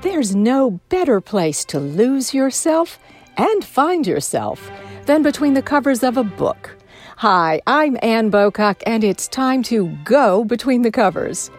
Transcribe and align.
There's 0.00 0.32
no 0.32 0.78
better 0.90 1.20
place 1.20 1.64
to 1.66 1.80
lose 1.80 2.32
yourself 2.32 3.00
and 3.36 3.64
find 3.64 4.06
yourself 4.06 4.70
than 5.06 5.24
between 5.24 5.54
the 5.54 5.62
covers 5.62 6.04
of 6.04 6.16
a 6.16 6.22
book. 6.22 6.76
Hi, 7.16 7.60
I'm 7.66 7.98
Anne 8.00 8.30
Bocock, 8.30 8.80
and 8.86 9.02
it's 9.02 9.26
time 9.26 9.64
to 9.64 9.88
go 10.04 10.44
between 10.44 10.82
the 10.82 10.92
covers. 10.92 11.50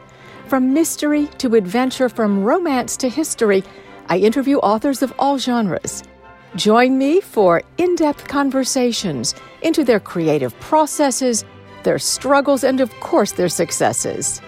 From 0.48 0.74
mystery 0.74 1.28
to 1.40 1.56
adventure, 1.56 2.08
from 2.08 2.46
romance 2.46 2.96
to 2.98 3.10
history, 3.10 3.62
I 4.08 4.20
interview 4.20 4.60
authors 4.60 5.02
of 5.02 5.14
all 5.20 5.38
genres. 5.38 6.02
Join 6.56 6.98
me 6.98 7.20
for 7.20 7.62
in 7.78 7.96
depth 7.96 8.30
conversations 8.30 9.36
into 9.64 9.84
their 9.84 10.00
creative 10.00 10.58
processes, 10.62 11.44
their 11.84 12.00
struggles, 12.00 12.64
and 12.64 12.80
of 12.80 12.90
course, 13.02 13.34
their 13.34 13.50
successes. 13.50 14.42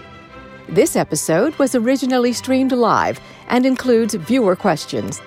This 0.70 0.96
episode 0.96 1.55
was 1.55 1.75
originally 1.75 2.34
streamed 2.34 2.71
live 2.71 3.20
and 3.48 3.66
includes 3.66 4.13
viewer 4.13 4.55
questions. 4.55 5.22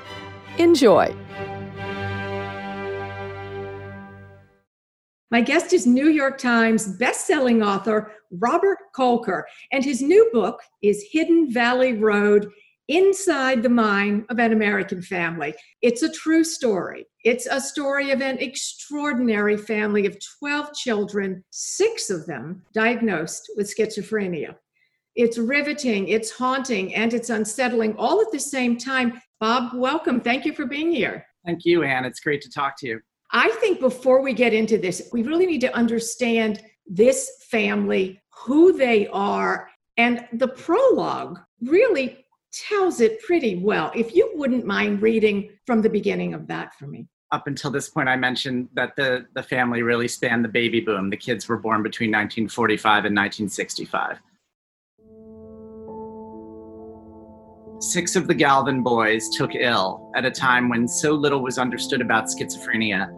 Enjoy. 0.58 1.14
My 5.30 5.40
guest 5.40 5.72
is 5.72 5.86
New 5.86 6.08
York 6.08 6.38
Times 6.38 6.86
best-selling 6.86 7.62
author 7.62 8.12
Robert 8.30 8.78
Kolker, 8.96 9.42
and 9.72 9.84
his 9.84 10.00
new 10.00 10.30
book 10.32 10.60
is 10.82 11.04
Hidden 11.10 11.52
Valley 11.52 11.94
Road: 11.94 12.48
Inside 12.86 13.64
the 13.64 13.68
Mind 13.68 14.26
of 14.28 14.38
an 14.38 14.52
American 14.52 15.02
Family. 15.02 15.52
It's 15.82 16.02
a 16.02 16.12
true 16.12 16.44
story. 16.44 17.06
It's 17.24 17.46
a 17.50 17.60
story 17.60 18.12
of 18.12 18.22
an 18.22 18.38
extraordinary 18.38 19.56
family 19.56 20.06
of 20.06 20.16
12 20.38 20.72
children, 20.74 21.42
6 21.50 22.10
of 22.10 22.26
them 22.26 22.62
diagnosed 22.72 23.50
with 23.56 23.74
schizophrenia. 23.74 24.54
It's 25.16 25.38
riveting, 25.38 26.08
it's 26.08 26.30
haunting, 26.30 26.94
and 26.94 27.14
it's 27.14 27.30
unsettling 27.30 27.94
all 27.96 28.20
at 28.20 28.32
the 28.32 28.40
same 28.40 28.76
time. 28.76 29.20
Bob, 29.38 29.72
welcome. 29.74 30.20
Thank 30.20 30.44
you 30.44 30.52
for 30.52 30.66
being 30.66 30.90
here. 30.90 31.24
Thank 31.46 31.64
you, 31.64 31.84
Anne. 31.84 32.04
It's 32.04 32.20
great 32.20 32.42
to 32.42 32.50
talk 32.50 32.76
to 32.78 32.88
you. 32.88 33.00
I 33.30 33.50
think 33.60 33.80
before 33.80 34.22
we 34.22 34.32
get 34.32 34.52
into 34.52 34.78
this, 34.78 35.08
we 35.12 35.22
really 35.22 35.46
need 35.46 35.60
to 35.60 35.74
understand 35.74 36.62
this 36.86 37.30
family, 37.48 38.20
who 38.44 38.76
they 38.76 39.06
are, 39.08 39.70
and 39.96 40.26
the 40.32 40.48
prologue 40.48 41.38
really 41.62 42.26
tells 42.52 43.00
it 43.00 43.20
pretty 43.22 43.56
well. 43.56 43.92
If 43.94 44.14
you 44.14 44.30
wouldn't 44.34 44.66
mind 44.66 45.02
reading 45.02 45.50
from 45.66 45.82
the 45.82 45.90
beginning 45.90 46.34
of 46.34 46.46
that 46.48 46.74
for 46.74 46.86
me. 46.86 47.08
Up 47.32 47.46
until 47.46 47.70
this 47.70 47.88
point, 47.88 48.08
I 48.08 48.16
mentioned 48.16 48.68
that 48.74 48.94
the, 48.96 49.26
the 49.34 49.42
family 49.42 49.82
really 49.82 50.06
spanned 50.06 50.44
the 50.44 50.48
baby 50.48 50.80
boom. 50.80 51.10
The 51.10 51.16
kids 51.16 51.48
were 51.48 51.56
born 51.56 51.82
between 51.82 52.10
1945 52.10 52.90
and 53.06 53.16
1965. 53.16 54.18
Six 57.90 58.16
of 58.16 58.26
the 58.26 58.34
Galvin 58.34 58.82
boys 58.82 59.28
took 59.28 59.54
ill 59.54 60.10
at 60.16 60.24
a 60.24 60.30
time 60.30 60.70
when 60.70 60.88
so 60.88 61.12
little 61.12 61.42
was 61.42 61.58
understood 61.58 62.00
about 62.00 62.28
schizophrenia 62.28 63.08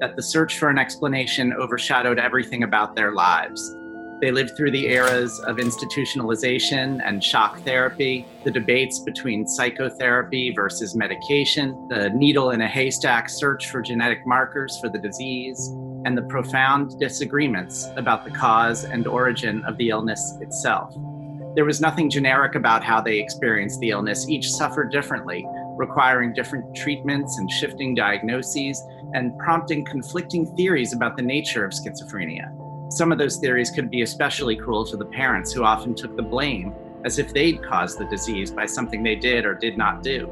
that 0.00 0.16
the 0.16 0.22
search 0.22 0.58
for 0.58 0.68
an 0.68 0.78
explanation 0.78 1.52
overshadowed 1.52 2.18
everything 2.18 2.64
about 2.64 2.96
their 2.96 3.12
lives. 3.12 3.72
They 4.20 4.32
lived 4.32 4.56
through 4.56 4.72
the 4.72 4.88
eras 4.88 5.38
of 5.46 5.58
institutionalization 5.58 7.00
and 7.04 7.22
shock 7.22 7.60
therapy, 7.60 8.26
the 8.42 8.50
debates 8.50 8.98
between 8.98 9.46
psychotherapy 9.46 10.52
versus 10.56 10.96
medication, 10.96 11.86
the 11.88 12.10
needle 12.10 12.50
in 12.50 12.62
a 12.62 12.68
haystack 12.68 13.30
search 13.30 13.70
for 13.70 13.80
genetic 13.80 14.26
markers 14.26 14.76
for 14.80 14.88
the 14.88 14.98
disease, 14.98 15.68
and 16.04 16.18
the 16.18 16.22
profound 16.22 16.98
disagreements 16.98 17.86
about 17.94 18.24
the 18.24 18.32
cause 18.32 18.82
and 18.82 19.06
origin 19.06 19.64
of 19.66 19.76
the 19.76 19.90
illness 19.90 20.36
itself. 20.40 20.96
There 21.56 21.64
was 21.64 21.80
nothing 21.80 22.10
generic 22.10 22.54
about 22.54 22.84
how 22.84 23.00
they 23.00 23.18
experienced 23.18 23.80
the 23.80 23.88
illness. 23.88 24.28
Each 24.28 24.50
suffered 24.50 24.92
differently, 24.92 25.46
requiring 25.78 26.34
different 26.34 26.76
treatments 26.76 27.38
and 27.38 27.50
shifting 27.50 27.94
diagnoses, 27.94 28.82
and 29.14 29.38
prompting 29.38 29.82
conflicting 29.82 30.54
theories 30.54 30.92
about 30.92 31.16
the 31.16 31.22
nature 31.22 31.64
of 31.64 31.72
schizophrenia. 31.72 32.92
Some 32.92 33.10
of 33.10 33.16
those 33.16 33.38
theories 33.38 33.70
could 33.70 33.90
be 33.90 34.02
especially 34.02 34.54
cruel 34.54 34.84
to 34.84 34.98
the 34.98 35.06
parents, 35.06 35.50
who 35.50 35.64
often 35.64 35.94
took 35.94 36.14
the 36.14 36.22
blame 36.22 36.74
as 37.06 37.18
if 37.18 37.32
they'd 37.32 37.62
caused 37.62 37.98
the 37.98 38.04
disease 38.04 38.50
by 38.50 38.66
something 38.66 39.02
they 39.02 39.16
did 39.16 39.46
or 39.46 39.54
did 39.54 39.78
not 39.78 40.02
do. 40.02 40.30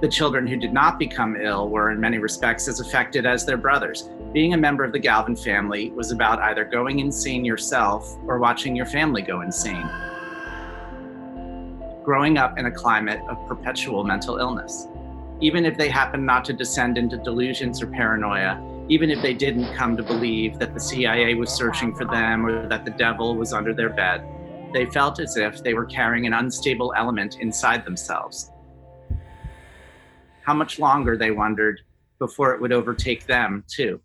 The 0.00 0.08
children 0.08 0.46
who 0.46 0.56
did 0.56 0.72
not 0.72 0.96
become 0.96 1.34
ill 1.34 1.70
were, 1.70 1.90
in 1.90 1.98
many 1.98 2.18
respects, 2.18 2.68
as 2.68 2.78
affected 2.78 3.26
as 3.26 3.44
their 3.44 3.56
brothers. 3.56 4.10
Being 4.32 4.54
a 4.54 4.58
member 4.58 4.84
of 4.84 4.92
the 4.92 5.00
Galvin 5.00 5.34
family 5.34 5.90
was 5.90 6.12
about 6.12 6.38
either 6.38 6.64
going 6.64 7.00
insane 7.00 7.44
yourself 7.44 8.16
or 8.28 8.38
watching 8.38 8.76
your 8.76 8.86
family 8.86 9.22
go 9.22 9.40
insane 9.40 9.90
growing 12.02 12.36
up 12.36 12.58
in 12.58 12.66
a 12.66 12.70
climate 12.70 13.20
of 13.28 13.46
perpetual 13.46 14.04
mental 14.04 14.38
illness. 14.38 14.88
Even 15.40 15.64
if 15.64 15.76
they 15.76 15.88
happened 15.88 16.24
not 16.24 16.44
to 16.44 16.52
descend 16.52 16.98
into 16.98 17.16
delusions 17.16 17.82
or 17.82 17.86
paranoia, 17.86 18.60
even 18.88 19.10
if 19.10 19.22
they 19.22 19.34
didn't 19.34 19.72
come 19.74 19.96
to 19.96 20.02
believe 20.02 20.58
that 20.58 20.74
the 20.74 20.80
CIA 20.80 21.34
was 21.34 21.50
searching 21.50 21.94
for 21.94 22.04
them 22.04 22.44
or 22.44 22.68
that 22.68 22.84
the 22.84 22.90
devil 22.92 23.36
was 23.36 23.52
under 23.52 23.72
their 23.72 23.90
bed, 23.90 24.24
they 24.72 24.86
felt 24.86 25.20
as 25.20 25.36
if 25.36 25.62
they 25.62 25.74
were 25.74 25.84
carrying 25.84 26.26
an 26.26 26.32
unstable 26.32 26.92
element 26.96 27.38
inside 27.40 27.84
themselves. 27.84 28.50
How 30.44 30.54
much 30.54 30.78
longer, 30.78 31.16
they 31.16 31.30
wondered, 31.30 31.80
before 32.18 32.54
it 32.54 32.60
would 32.60 32.72
overtake 32.72 33.26
them, 33.26 33.64
too. 33.68 34.00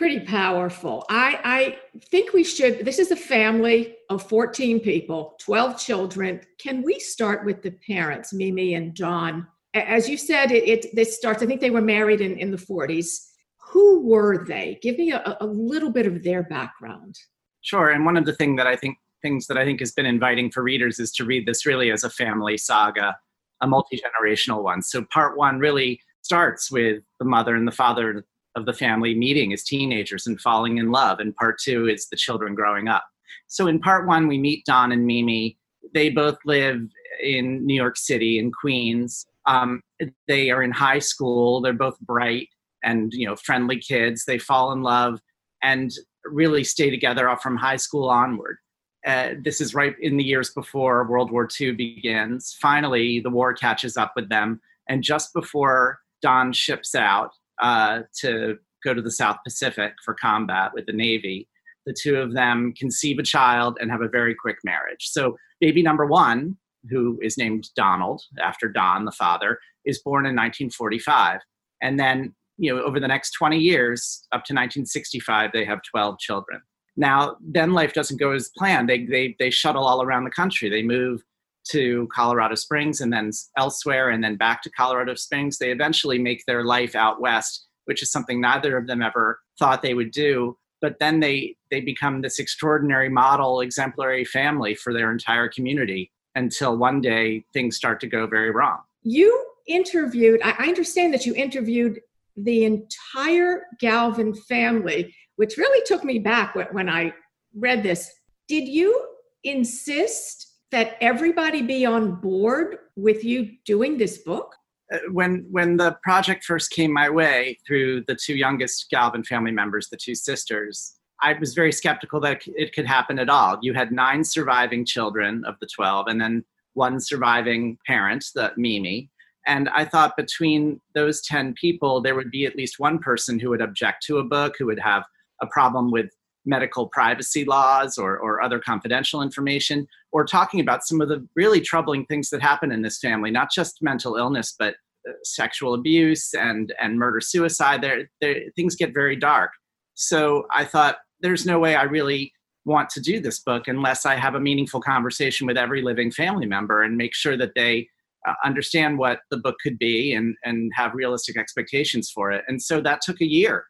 pretty 0.00 0.20
powerful. 0.20 1.04
I, 1.10 1.38
I 1.44 2.00
think 2.06 2.32
we 2.32 2.42
should. 2.42 2.86
This 2.86 2.98
is 2.98 3.10
a 3.10 3.16
family 3.16 3.96
of 4.10 4.28
14 4.28 4.80
people, 4.80 5.36
12 5.40 5.78
children. 5.78 6.40
Can 6.58 6.82
we 6.82 6.98
start 6.98 7.44
with 7.46 7.62
the 7.62 7.70
parents, 7.70 8.32
Mimi 8.32 8.74
and 8.74 8.94
Don? 8.94 9.46
As 9.72 10.08
you 10.08 10.16
said, 10.18 10.50
it, 10.50 10.68
it 10.68 10.94
this 10.94 11.16
starts, 11.16 11.42
I 11.42 11.46
think 11.46 11.60
they 11.60 11.70
were 11.70 11.80
married 11.80 12.20
in, 12.20 12.36
in 12.36 12.50
the 12.50 12.56
40s. 12.56 13.28
Who 13.70 14.04
were 14.06 14.44
they? 14.44 14.80
Give 14.82 14.98
me 14.98 15.12
a, 15.12 15.36
a 15.40 15.46
little 15.46 15.90
bit 15.90 16.06
of 16.06 16.24
their 16.24 16.42
background. 16.42 17.16
Sure. 17.62 17.90
And 17.90 18.04
one 18.04 18.16
of 18.16 18.24
the 18.26 18.34
thing 18.34 18.56
that 18.56 18.66
I 18.66 18.74
think 18.74 18.98
things 19.22 19.46
that 19.46 19.58
I 19.58 19.64
think 19.64 19.80
has 19.80 19.92
been 19.92 20.06
inviting 20.06 20.50
for 20.50 20.62
readers 20.62 20.98
is 20.98 21.12
to 21.12 21.24
read 21.24 21.46
this 21.46 21.66
really 21.66 21.90
as 21.90 22.04
a 22.04 22.10
family 22.10 22.56
saga, 22.56 23.16
a 23.60 23.66
multi-generational 23.66 24.62
one. 24.62 24.82
So 24.82 25.04
part 25.12 25.36
one 25.36 25.58
really 25.58 26.00
starts 26.22 26.70
with 26.70 27.02
the 27.18 27.26
mother 27.26 27.54
and 27.54 27.68
the 27.68 27.72
father 27.72 28.24
of 28.56 28.66
the 28.66 28.72
family 28.72 29.14
meeting 29.14 29.52
as 29.52 29.62
teenagers 29.62 30.26
and 30.26 30.40
falling 30.40 30.78
in 30.78 30.90
love, 30.90 31.20
and 31.20 31.36
part 31.36 31.58
two 31.60 31.86
is 31.86 32.08
the 32.08 32.16
children 32.16 32.54
growing 32.54 32.88
up. 32.88 33.04
So 33.50 33.66
in 33.66 33.80
part 33.80 34.06
one, 34.06 34.28
we 34.28 34.38
meet 34.38 34.64
Don 34.64 34.92
and 34.92 35.04
Mimi. 35.04 35.58
They 35.92 36.08
both 36.08 36.38
live 36.44 36.80
in 37.20 37.66
New 37.66 37.74
York 37.74 37.96
City 37.96 38.38
in 38.38 38.52
Queens. 38.52 39.26
Um, 39.44 39.82
they 40.28 40.50
are 40.50 40.62
in 40.62 40.70
high 40.70 41.00
school. 41.00 41.60
They're 41.60 41.72
both 41.72 41.98
bright 42.00 42.48
and 42.84 43.12
you 43.12 43.26
know 43.26 43.34
friendly 43.34 43.78
kids. 43.78 44.24
They 44.24 44.38
fall 44.38 44.70
in 44.70 44.82
love 44.82 45.20
and 45.62 45.90
really 46.24 46.62
stay 46.62 46.90
together 46.90 47.36
from 47.42 47.56
high 47.56 47.76
school 47.76 48.08
onward. 48.08 48.58
Uh, 49.04 49.30
this 49.42 49.60
is 49.60 49.74
right 49.74 49.96
in 50.00 50.16
the 50.16 50.24
years 50.24 50.50
before 50.50 51.08
World 51.08 51.32
War 51.32 51.48
II 51.60 51.72
begins. 51.72 52.56
Finally, 52.60 53.18
the 53.20 53.30
war 53.30 53.52
catches 53.52 53.96
up 53.96 54.12
with 54.14 54.28
them, 54.28 54.60
and 54.88 55.02
just 55.02 55.32
before 55.34 55.98
Don 56.22 56.52
ships 56.52 56.94
out, 56.94 57.32
uh, 57.60 58.02
to 58.20 58.58
go 58.84 58.94
to 58.94 59.02
the 59.02 59.10
South 59.10 59.38
Pacific 59.42 59.94
for 60.04 60.14
combat 60.14 60.70
with 60.72 60.86
the 60.86 60.92
Navy. 60.92 61.48
The 61.90 61.96
two 62.00 62.20
of 62.20 62.34
them 62.34 62.72
conceive 62.78 63.18
a 63.18 63.24
child 63.24 63.76
and 63.80 63.90
have 63.90 64.00
a 64.00 64.08
very 64.08 64.32
quick 64.32 64.58
marriage. 64.62 65.08
So, 65.08 65.36
baby 65.60 65.82
number 65.82 66.06
one, 66.06 66.56
who 66.88 67.18
is 67.20 67.36
named 67.36 67.68
Donald 67.74 68.22
after 68.40 68.68
Don, 68.68 69.04
the 69.04 69.10
father, 69.10 69.58
is 69.84 70.00
born 70.00 70.24
in 70.24 70.36
1945. 70.36 71.40
And 71.82 71.98
then, 71.98 72.32
you 72.58 72.72
know, 72.72 72.80
over 72.84 73.00
the 73.00 73.08
next 73.08 73.32
20 73.32 73.58
years, 73.58 74.24
up 74.30 74.44
to 74.44 74.52
1965, 74.52 75.50
they 75.52 75.64
have 75.64 75.80
12 75.82 76.20
children. 76.20 76.62
Now, 76.96 77.36
then 77.40 77.72
life 77.72 77.92
doesn't 77.92 78.20
go 78.20 78.30
as 78.30 78.52
planned. 78.56 78.88
They, 78.88 79.04
they, 79.04 79.34
they 79.40 79.50
shuttle 79.50 79.82
all 79.84 80.00
around 80.00 80.22
the 80.22 80.30
country. 80.30 80.70
They 80.70 80.84
move 80.84 81.24
to 81.70 82.08
Colorado 82.14 82.54
Springs 82.54 83.00
and 83.00 83.12
then 83.12 83.32
elsewhere 83.58 84.10
and 84.10 84.22
then 84.22 84.36
back 84.36 84.62
to 84.62 84.70
Colorado 84.70 85.16
Springs. 85.16 85.58
They 85.58 85.72
eventually 85.72 86.20
make 86.20 86.44
their 86.46 86.64
life 86.64 86.94
out 86.94 87.20
west, 87.20 87.66
which 87.86 88.00
is 88.00 88.12
something 88.12 88.40
neither 88.40 88.76
of 88.76 88.86
them 88.86 89.02
ever 89.02 89.40
thought 89.58 89.82
they 89.82 89.94
would 89.94 90.12
do. 90.12 90.56
But 90.80 90.98
then 90.98 91.20
they 91.20 91.56
they 91.70 91.80
become 91.80 92.20
this 92.20 92.38
extraordinary 92.38 93.08
model, 93.08 93.60
exemplary 93.60 94.24
family 94.24 94.74
for 94.74 94.92
their 94.92 95.12
entire 95.12 95.48
community 95.48 96.10
until 96.34 96.76
one 96.76 97.00
day 97.00 97.44
things 97.52 97.76
start 97.76 98.00
to 98.00 98.06
go 98.06 98.26
very 98.26 98.50
wrong. 98.50 98.78
You 99.02 99.46
interviewed, 99.66 100.40
I 100.42 100.68
understand 100.68 101.14
that 101.14 101.26
you 101.26 101.34
interviewed 101.34 102.00
the 102.36 102.64
entire 102.64 103.66
Galvin 103.78 104.34
family, 104.34 105.14
which 105.36 105.56
really 105.56 105.82
took 105.86 106.04
me 106.04 106.18
back 106.18 106.54
when 106.72 106.88
I 106.88 107.12
read 107.54 107.82
this. 107.82 108.10
Did 108.48 108.68
you 108.68 109.06
insist 109.44 110.54
that 110.70 110.96
everybody 111.00 111.62
be 111.62 111.84
on 111.84 112.20
board 112.20 112.78
with 112.96 113.24
you 113.24 113.50
doing 113.64 113.98
this 113.98 114.18
book? 114.18 114.54
Uh, 114.92 114.98
when 115.12 115.46
when 115.50 115.76
the 115.76 115.96
project 116.02 116.44
first 116.44 116.70
came 116.70 116.92
my 116.92 117.08
way 117.08 117.58
through 117.66 118.02
the 118.06 118.14
two 118.14 118.34
youngest 118.34 118.90
Galvin 118.90 119.24
family 119.24 119.52
members, 119.52 119.88
the 119.88 119.96
two 119.96 120.14
sisters, 120.14 120.96
I 121.22 121.34
was 121.34 121.54
very 121.54 121.72
skeptical 121.72 122.20
that 122.20 122.42
it 122.46 122.72
could 122.74 122.86
happen 122.86 123.18
at 123.18 123.28
all. 123.28 123.58
You 123.62 123.74
had 123.74 123.92
nine 123.92 124.24
surviving 124.24 124.84
children 124.84 125.44
of 125.44 125.56
the 125.60 125.68
12, 125.74 126.06
and 126.08 126.20
then 126.20 126.44
one 126.74 127.00
surviving 127.00 127.78
parent, 127.86 128.24
the 128.34 128.52
Mimi. 128.56 129.10
And 129.46 129.68
I 129.70 129.84
thought 129.84 130.16
between 130.16 130.80
those 130.94 131.22
10 131.22 131.54
people, 131.54 132.00
there 132.00 132.14
would 132.14 132.30
be 132.30 132.46
at 132.46 132.56
least 132.56 132.78
one 132.78 132.98
person 132.98 133.38
who 133.38 133.50
would 133.50 133.62
object 133.62 134.04
to 134.04 134.18
a 134.18 134.24
book, 134.24 134.54
who 134.58 134.66
would 134.66 134.78
have 134.78 135.04
a 135.40 135.46
problem 135.46 135.90
with 135.90 136.10
medical 136.46 136.88
privacy 136.88 137.44
laws 137.44 137.98
or, 137.98 138.18
or 138.18 138.42
other 138.42 138.58
confidential 138.58 139.22
information, 139.22 139.86
or 140.12 140.24
talking 140.24 140.60
about 140.60 140.84
some 140.86 141.00
of 141.00 141.08
the 141.08 141.26
really 141.36 141.60
troubling 141.60 142.06
things 142.06 142.30
that 142.30 142.42
happen 142.42 142.72
in 142.72 142.82
this 142.82 142.98
family, 142.98 143.30
not 143.30 143.50
just 143.50 143.82
mental 143.82 144.16
illness, 144.16 144.54
but 144.58 144.74
uh, 145.08 145.12
sexual 145.22 145.74
abuse 145.74 146.34
and, 146.34 146.72
and 146.80 146.98
murder 146.98 147.20
suicide. 147.20 147.82
There, 147.82 148.10
there, 148.20 148.36
things 148.56 148.76
get 148.76 148.94
very 148.94 149.16
dark. 149.16 149.50
So 149.94 150.46
I 150.52 150.64
thought, 150.64 150.96
there's 151.22 151.44
no 151.44 151.58
way 151.58 151.74
I 151.74 151.82
really 151.82 152.32
want 152.64 152.88
to 152.90 153.00
do 153.00 153.20
this 153.20 153.40
book 153.40 153.68
unless 153.68 154.06
I 154.06 154.16
have 154.16 154.34
a 154.34 154.40
meaningful 154.40 154.80
conversation 154.80 155.46
with 155.46 155.58
every 155.58 155.82
living 155.82 156.10
family 156.10 156.46
member 156.46 156.82
and 156.82 156.96
make 156.96 157.14
sure 157.14 157.36
that 157.36 157.52
they 157.54 157.88
uh, 158.26 158.34
understand 158.44 158.98
what 158.98 159.20
the 159.30 159.36
book 159.36 159.56
could 159.62 159.78
be 159.78 160.14
and, 160.14 160.34
and 160.44 160.70
have 160.74 160.94
realistic 160.94 161.36
expectations 161.36 162.10
for 162.10 162.30
it. 162.30 162.44
And 162.48 162.60
so 162.62 162.80
that 162.80 163.00
took 163.02 163.20
a 163.20 163.26
year 163.26 163.66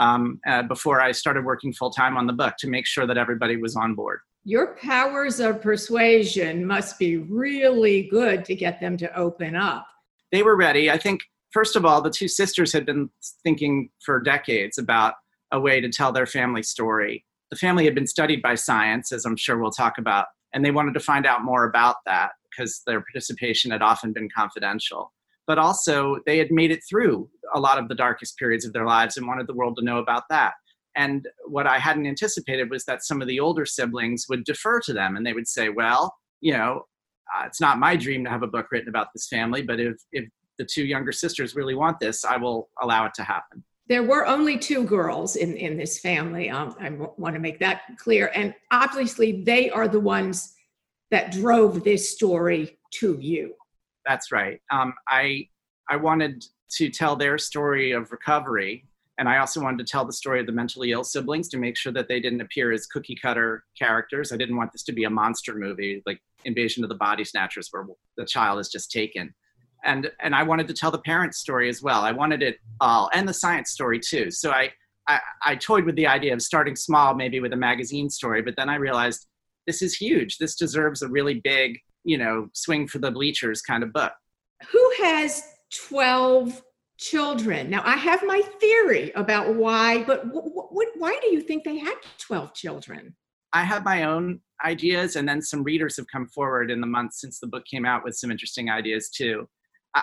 um, 0.00 0.40
uh, 0.46 0.62
before 0.62 1.00
I 1.00 1.12
started 1.12 1.44
working 1.44 1.72
full 1.72 1.90
time 1.90 2.16
on 2.16 2.26
the 2.26 2.32
book 2.32 2.54
to 2.58 2.68
make 2.68 2.86
sure 2.86 3.06
that 3.06 3.18
everybody 3.18 3.56
was 3.56 3.76
on 3.76 3.94
board. 3.94 4.20
Your 4.44 4.76
powers 4.76 5.40
of 5.40 5.62
persuasion 5.62 6.66
must 6.66 6.98
be 6.98 7.16
really 7.16 8.08
good 8.10 8.44
to 8.44 8.54
get 8.54 8.80
them 8.80 8.96
to 8.98 9.16
open 9.16 9.56
up. 9.56 9.86
They 10.32 10.42
were 10.42 10.56
ready. 10.56 10.90
I 10.90 10.98
think, 10.98 11.22
first 11.50 11.76
of 11.76 11.84
all, 11.84 12.02
the 12.02 12.10
two 12.10 12.28
sisters 12.28 12.72
had 12.72 12.84
been 12.84 13.08
thinking 13.42 13.88
for 14.04 14.20
decades 14.20 14.76
about 14.76 15.14
a 15.50 15.60
way 15.60 15.80
to 15.80 15.88
tell 15.88 16.12
their 16.12 16.26
family 16.26 16.62
story. 16.62 17.24
The 17.50 17.56
family 17.56 17.84
had 17.84 17.94
been 17.94 18.06
studied 18.06 18.42
by 18.42 18.56
science, 18.56 19.12
as 19.12 19.24
I'm 19.24 19.36
sure 19.36 19.58
we'll 19.58 19.70
talk 19.70 19.96
about, 19.96 20.26
and 20.52 20.64
they 20.64 20.72
wanted 20.72 20.94
to 20.94 21.00
find 21.00 21.24
out 21.24 21.44
more 21.44 21.64
about 21.64 21.96
that 22.04 22.32
because 22.50 22.82
their 22.86 23.00
participation 23.00 23.70
had 23.70 23.82
often 23.82 24.12
been 24.12 24.28
confidential. 24.28 25.12
But 25.46 25.58
also, 25.58 26.18
they 26.26 26.38
had 26.38 26.50
made 26.50 26.70
it 26.70 26.80
through 26.88 27.28
a 27.54 27.60
lot 27.60 27.78
of 27.78 27.88
the 27.88 27.94
darkest 27.94 28.38
periods 28.38 28.64
of 28.64 28.72
their 28.72 28.86
lives 28.86 29.16
and 29.16 29.26
wanted 29.26 29.46
the 29.46 29.54
world 29.54 29.76
to 29.78 29.84
know 29.84 29.98
about 29.98 30.24
that. 30.30 30.54
And 30.96 31.26
what 31.46 31.66
I 31.66 31.78
hadn't 31.78 32.06
anticipated 32.06 32.70
was 32.70 32.84
that 32.84 33.04
some 33.04 33.20
of 33.20 33.28
the 33.28 33.40
older 33.40 33.66
siblings 33.66 34.26
would 34.28 34.44
defer 34.44 34.80
to 34.80 34.92
them 34.92 35.16
and 35.16 35.26
they 35.26 35.32
would 35.32 35.48
say, 35.48 35.68
well, 35.68 36.14
you 36.40 36.52
know, 36.52 36.86
uh, 37.34 37.44
it's 37.46 37.60
not 37.60 37.78
my 37.78 37.96
dream 37.96 38.24
to 38.24 38.30
have 38.30 38.42
a 38.42 38.46
book 38.46 38.68
written 38.70 38.88
about 38.88 39.08
this 39.12 39.26
family, 39.28 39.62
but 39.62 39.80
if, 39.80 39.96
if 40.12 40.28
the 40.56 40.64
two 40.64 40.84
younger 40.84 41.10
sisters 41.10 41.56
really 41.56 41.74
want 41.74 41.98
this, 41.98 42.24
I 42.24 42.36
will 42.36 42.68
allow 42.80 43.06
it 43.06 43.14
to 43.14 43.24
happen 43.24 43.64
there 43.86 44.02
were 44.02 44.26
only 44.26 44.58
two 44.58 44.84
girls 44.84 45.36
in, 45.36 45.56
in 45.56 45.76
this 45.76 45.98
family. 45.98 46.48
Um, 46.48 46.74
I 46.80 46.90
want 46.90 47.34
to 47.34 47.40
make 47.40 47.58
that 47.58 47.82
clear. 47.98 48.30
And 48.34 48.54
obviously, 48.70 49.42
they 49.42 49.70
are 49.70 49.88
the 49.88 50.00
ones 50.00 50.54
that 51.10 51.32
drove 51.32 51.84
this 51.84 52.10
story 52.10 52.78
to 52.92 53.18
you. 53.20 53.54
That's 54.06 54.32
right. 54.32 54.60
Um, 54.70 54.94
I 55.08 55.48
I 55.90 55.96
wanted 55.96 56.44
to 56.76 56.90
tell 56.90 57.16
their 57.16 57.38
story 57.38 57.92
of 57.92 58.10
recovery, 58.10 58.86
and 59.18 59.28
I 59.28 59.38
also 59.38 59.60
wanted 59.60 59.86
to 59.86 59.90
tell 59.90 60.04
the 60.04 60.12
story 60.12 60.40
of 60.40 60.46
the 60.46 60.52
mentally 60.52 60.92
ill 60.92 61.04
siblings 61.04 61.48
to 61.50 61.58
make 61.58 61.76
sure 61.76 61.92
that 61.92 62.08
they 62.08 62.20
didn't 62.20 62.40
appear 62.40 62.72
as 62.72 62.86
cookie 62.86 63.16
cutter 63.20 63.64
characters. 63.78 64.32
I 64.32 64.36
didn't 64.36 64.56
want 64.56 64.72
this 64.72 64.82
to 64.84 64.92
be 64.92 65.04
a 65.04 65.10
monster 65.10 65.54
movie 65.54 66.02
like 66.06 66.20
Invasion 66.44 66.84
of 66.84 66.88
the 66.88 66.96
Body 66.96 67.24
Snatchers, 67.24 67.68
where 67.70 67.86
the 68.16 68.24
child 68.24 68.60
is 68.60 68.68
just 68.68 68.90
taken 68.90 69.34
and 69.84 70.10
and 70.20 70.34
I 70.34 70.42
wanted 70.42 70.66
to 70.68 70.74
tell 70.74 70.90
the 70.90 70.98
parents' 70.98 71.38
story 71.38 71.68
as 71.68 71.82
well. 71.82 72.02
I 72.02 72.12
wanted 72.12 72.42
it 72.42 72.58
all 72.80 73.10
and 73.12 73.28
the 73.28 73.34
science 73.34 73.70
story 73.70 74.00
too. 74.00 74.30
So 74.30 74.50
I, 74.50 74.72
I 75.06 75.20
I 75.44 75.56
toyed 75.56 75.84
with 75.84 75.96
the 75.96 76.06
idea 76.06 76.32
of 76.32 76.42
starting 76.42 76.76
small, 76.76 77.14
maybe 77.14 77.40
with 77.40 77.52
a 77.52 77.56
magazine 77.56 78.10
story, 78.10 78.42
but 78.42 78.54
then 78.56 78.68
I 78.68 78.76
realized 78.76 79.26
this 79.66 79.82
is 79.82 79.94
huge. 79.94 80.38
This 80.38 80.56
deserves 80.56 81.02
a 81.02 81.08
really 81.08 81.40
big, 81.42 81.78
you 82.04 82.18
know, 82.18 82.48
swing 82.52 82.86
for 82.86 82.98
the 82.98 83.10
bleachers 83.10 83.62
kind 83.62 83.82
of 83.82 83.92
book. 83.92 84.12
Who 84.70 84.92
has 85.02 85.42
twelve 85.88 86.62
children? 86.98 87.70
Now 87.70 87.82
I 87.84 87.96
have 87.96 88.22
my 88.24 88.40
theory 88.60 89.10
about 89.14 89.54
why, 89.54 90.04
but 90.04 90.24
why 90.26 91.18
do 91.20 91.28
you 91.32 91.40
think 91.40 91.64
they 91.64 91.78
had 91.78 91.96
twelve 92.18 92.54
children? 92.54 93.16
I 93.52 93.62
have 93.62 93.84
my 93.84 94.04
own 94.04 94.40
ideas, 94.64 95.16
and 95.16 95.28
then 95.28 95.40
some 95.42 95.62
readers 95.62 95.96
have 95.96 96.06
come 96.12 96.26
forward 96.26 96.70
in 96.70 96.80
the 96.80 96.86
months 96.86 97.20
since 97.20 97.38
the 97.38 97.46
book 97.46 97.64
came 97.64 97.84
out 97.84 98.04
with 98.04 98.16
some 98.16 98.30
interesting 98.30 98.70
ideas 98.70 99.10
too. 99.10 99.48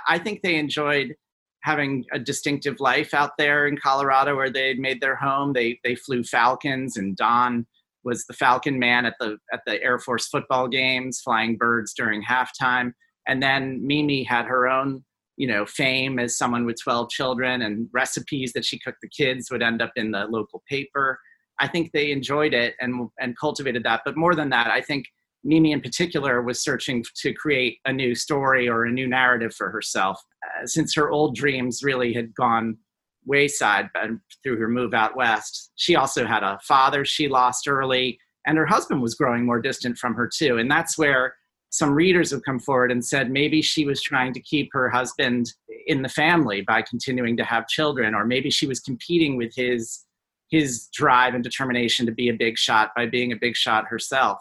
I 0.08 0.20
think 0.20 0.42
they 0.42 0.56
enjoyed 0.56 1.16
having 1.64 2.06
a 2.12 2.18
distinctive 2.18 2.80
life 2.80 3.14
out 3.14 3.32
there 3.38 3.68
in 3.68 3.78
Colorado 3.78 4.36
where 4.36 4.50
they'd 4.50 4.80
made 4.80 5.02
their 5.02 5.16
home. 5.16 5.54
They 5.54 5.80
they 5.84 5.96
flew 5.96 6.24
Falcons, 6.24 6.98
and 6.98 7.16
Don 7.16 7.68
was 8.04 8.26
the 8.26 8.34
Falcon 8.34 8.80
man 8.80 9.06
at 9.06 9.16
the 9.20 9.38
at 9.54 9.62
the 9.66 9.82
Air 9.82 10.00
Force 10.00 10.28
football 10.28 10.68
games, 10.68 11.22
flying 11.22 11.58
birds 11.58 11.94
during 11.94 12.24
halftime. 12.24 12.94
And 13.28 13.42
then 13.42 13.86
Mimi 13.86 14.24
had 14.24 14.46
her 14.46 14.68
own, 14.68 15.04
you 15.38 15.48
know, 15.48 15.66
fame 15.66 16.18
as 16.18 16.38
someone 16.38 16.66
with 16.66 16.82
12 16.82 17.10
children, 17.10 17.62
and 17.62 17.88
recipes 17.94 18.54
that 18.54 18.66
she 18.66 18.80
cooked 18.80 19.00
the 19.02 19.10
kids 19.10 19.52
would 19.52 19.62
end 19.62 19.82
up 19.82 19.92
in 19.96 20.12
the 20.12 20.26
local 20.26 20.64
paper. 20.68 21.20
I 21.60 21.68
think 21.68 21.92
they 21.92 22.12
enjoyed 22.12 22.54
it 22.54 22.76
and 22.82 23.10
and 23.20 23.38
cultivated 23.38 23.84
that. 23.84 24.02
But 24.06 24.18
more 24.18 24.36
than 24.36 24.50
that, 24.50 24.68
I 24.68 24.82
think 24.82 25.06
Mimi 25.44 25.72
in 25.72 25.82
particular 25.82 26.42
was 26.42 26.64
searching 26.64 27.04
to 27.18 27.34
create 27.34 27.80
a 27.86 27.94
new 27.94 28.16
story 28.16 28.70
or 28.70 28.86
a 28.86 28.92
new 28.92 29.08
narrative 29.08 29.54
for 29.54 29.72
herself 29.72 30.22
uh, 30.46 30.66
since 30.66 30.94
her 30.96 31.10
old 31.10 31.36
dreams 31.36 31.82
really 31.84 32.14
had 32.14 32.34
gone 32.36 32.78
wayside 33.26 33.90
and 33.96 34.20
through 34.44 34.58
her 34.58 34.68
move 34.68 34.94
out 34.94 35.16
west. 35.16 35.72
She 35.76 35.96
also 35.96 36.26
had 36.26 36.44
a 36.44 36.60
father 36.64 37.06
she 37.06 37.28
lost 37.28 37.68
early, 37.68 38.20
and 38.46 38.58
her 38.58 38.66
husband 38.66 39.02
was 39.02 39.16
growing 39.16 39.46
more 39.46 39.62
distant 39.62 39.98
from 39.98 40.14
her 40.16 40.28
too. 40.28 40.58
And 40.58 40.70
that's 40.70 40.98
where 40.98 41.36
some 41.70 41.94
readers 41.94 42.32
have 42.32 42.44
come 42.44 42.60
forward 42.60 42.92
and 42.92 43.04
said 43.04 43.32
maybe 43.32 43.62
she 43.62 43.86
was 43.86 44.02
trying 44.02 44.34
to 44.34 44.42
keep 44.42 44.70
her 44.74 44.90
husband 44.90 45.54
in 45.88 46.02
the 46.02 46.10
family 46.10 46.62
by 46.62 46.82
continuing 46.82 47.38
to 47.38 47.44
have 47.44 47.68
children, 47.68 48.14
or 48.14 48.26
maybe 48.26 48.50
she 48.50 48.68
was 48.68 48.80
competing 48.80 49.38
with 49.38 49.54
his 49.56 50.06
his 50.50 50.90
drive 50.94 51.34
and 51.34 51.46
determination 51.46 52.06
to 52.06 52.12
be 52.12 52.28
a 52.28 52.34
big 52.34 52.58
shot 52.58 52.92
by 52.94 53.06
being 53.06 53.32
a 53.32 53.38
big 53.38 53.56
shot 53.56 53.88
herself 53.88 54.38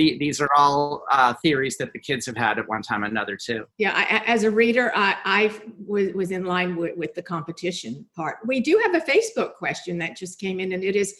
the, 0.00 0.16
these 0.18 0.40
are 0.40 0.48
all 0.56 1.04
uh, 1.10 1.34
theories 1.42 1.76
that 1.76 1.92
the 1.92 1.98
kids 1.98 2.24
have 2.24 2.36
had 2.36 2.58
at 2.58 2.66
one 2.66 2.80
time 2.80 3.02
or 3.04 3.06
another 3.06 3.36
too. 3.36 3.66
Yeah, 3.76 3.92
I, 3.94 4.22
as 4.26 4.44
a 4.44 4.50
reader, 4.50 4.90
I, 4.94 5.16
I 5.24 5.60
was, 5.86 6.14
was 6.14 6.30
in 6.30 6.44
line 6.44 6.74
with, 6.76 6.96
with 6.96 7.12
the 7.14 7.22
competition 7.22 8.06
part. 8.16 8.38
We 8.46 8.60
do 8.60 8.80
have 8.82 8.94
a 8.94 9.04
Facebook 9.04 9.56
question 9.56 9.98
that 9.98 10.16
just 10.16 10.40
came 10.40 10.58
in, 10.58 10.72
and 10.72 10.82
it 10.82 10.96
is, 10.96 11.14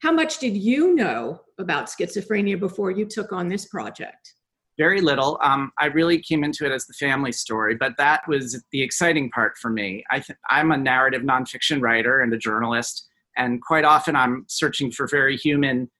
how 0.00 0.12
much 0.12 0.38
did 0.38 0.56
you 0.56 0.94
know 0.94 1.40
about 1.58 1.86
schizophrenia 1.86 2.60
before 2.60 2.90
you 2.90 3.06
took 3.06 3.32
on 3.32 3.48
this 3.48 3.64
project? 3.64 4.34
Very 4.76 5.00
little. 5.00 5.38
Um, 5.42 5.72
I 5.78 5.86
really 5.86 6.20
came 6.20 6.44
into 6.44 6.66
it 6.66 6.70
as 6.70 6.84
the 6.84 6.92
family 6.92 7.32
story, 7.32 7.76
but 7.76 7.94
that 7.96 8.20
was 8.28 8.62
the 8.72 8.82
exciting 8.82 9.30
part 9.30 9.56
for 9.56 9.70
me. 9.70 10.04
I 10.10 10.20
th- 10.20 10.38
I'm 10.50 10.70
a 10.70 10.76
narrative 10.76 11.22
nonfiction 11.22 11.80
writer 11.80 12.20
and 12.20 12.32
a 12.34 12.38
journalist, 12.38 13.08
and 13.38 13.60
quite 13.62 13.86
often 13.86 14.14
I'm 14.14 14.44
searching 14.48 14.92
for 14.92 15.08
very 15.08 15.36
human 15.36 15.90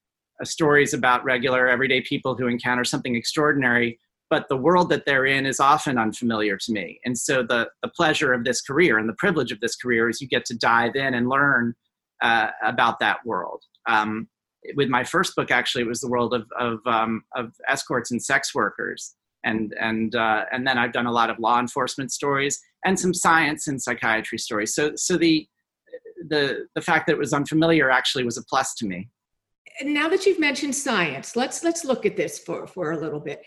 stories 0.45 0.95
about 0.95 1.25
regular 1.25 1.69
everyday 1.69 2.01
people 2.01 2.37
who 2.37 2.47
encounter 2.47 2.85
something 2.85 3.17
extraordinary 3.17 3.99
but 4.31 4.49
the 4.49 4.57
world 4.57 4.91
that 4.91 5.07
they're 5.07 5.25
in 5.25 5.47
is 5.47 5.61
often 5.61 5.99
unfamiliar 5.99 6.57
to 6.59 6.73
me. 6.73 7.01
And 7.05 7.17
so 7.17 7.43
the, 7.43 7.69
the 7.83 7.89
pleasure 7.89 8.33
of 8.33 8.45
this 8.45 8.61
career 8.61 8.99
and 8.99 9.09
the 9.09 9.15
privilege 9.15 9.53
of 9.53 9.61
this 9.61 9.77
career 9.77 10.09
is 10.09 10.21
you 10.21 10.29
get 10.29 10.45
to 10.47 10.57
dive 10.57 10.97
in 10.97 11.15
and 11.15 11.29
learn 11.29 11.75
uh, 12.21 12.49
about 12.63 13.01
that 13.01 13.19
world. 13.25 13.63
Um, 13.87 14.29
with 14.75 14.89
my 14.89 15.05
first 15.05 15.35
book 15.37 15.51
actually 15.51 15.83
it 15.85 15.89
was 15.89 16.01
the 16.01 16.09
world 16.09 16.35
of, 16.35 16.47
of, 16.59 16.81
um, 16.87 17.23
of 17.37 17.53
escorts 17.69 18.11
and 18.11 18.23
sex 18.23 18.55
workers. 18.55 19.15
And, 19.45 19.73
and, 19.81 20.15
uh, 20.17 20.45
and 20.51 20.67
then 20.67 20.79
i've 20.79 20.93
done 20.93 21.07
a 21.07 21.13
lot 21.13 21.31
of 21.31 21.39
law 21.39 21.61
enforcement 21.61 22.11
stories 22.11 22.61
and 22.85 22.99
some 22.99 23.15
science 23.15 23.69
and 23.69 23.81
psychiatry 23.81 24.37
stories. 24.37 24.75
So, 24.75 24.93
so 24.97 25.17
the, 25.17 25.47
the, 26.29 26.67
the 26.75 26.83
fact 26.83 27.07
that 27.07 27.13
it 27.13 27.19
was 27.19 27.33
unfamiliar 27.33 27.89
actually 27.89 28.25
was 28.25 28.37
a 28.37 28.45
plus 28.45 28.75
to 28.75 28.87
me 28.87 29.09
now 29.85 30.09
that 30.09 30.27
you've 30.27 30.41
mentioned 30.41 30.75
science, 30.75 31.37
let's 31.37 31.63
let's 31.63 31.85
look 31.85 32.07
at 32.07 32.17
this 32.17 32.39
for 32.39 32.67
for 32.67 32.93
a 32.93 32.99
little 32.99 33.21
bit. 33.21 33.43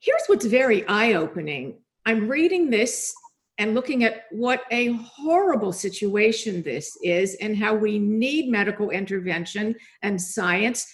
Here's 0.00 0.22
what's 0.26 0.46
very 0.46 0.86
eye-opening. 0.88 1.78
I'm 2.06 2.28
reading 2.28 2.70
this 2.70 3.12
and 3.58 3.74
looking 3.74 4.04
at 4.04 4.22
what 4.30 4.62
a 4.70 4.92
horrible 4.92 5.72
situation 5.72 6.62
this 6.62 6.96
is 7.04 7.34
and 7.42 7.54
how 7.54 7.74
we 7.74 7.98
need 7.98 8.50
medical 8.50 8.88
intervention 8.88 9.74
and 10.02 10.20
science. 10.20 10.90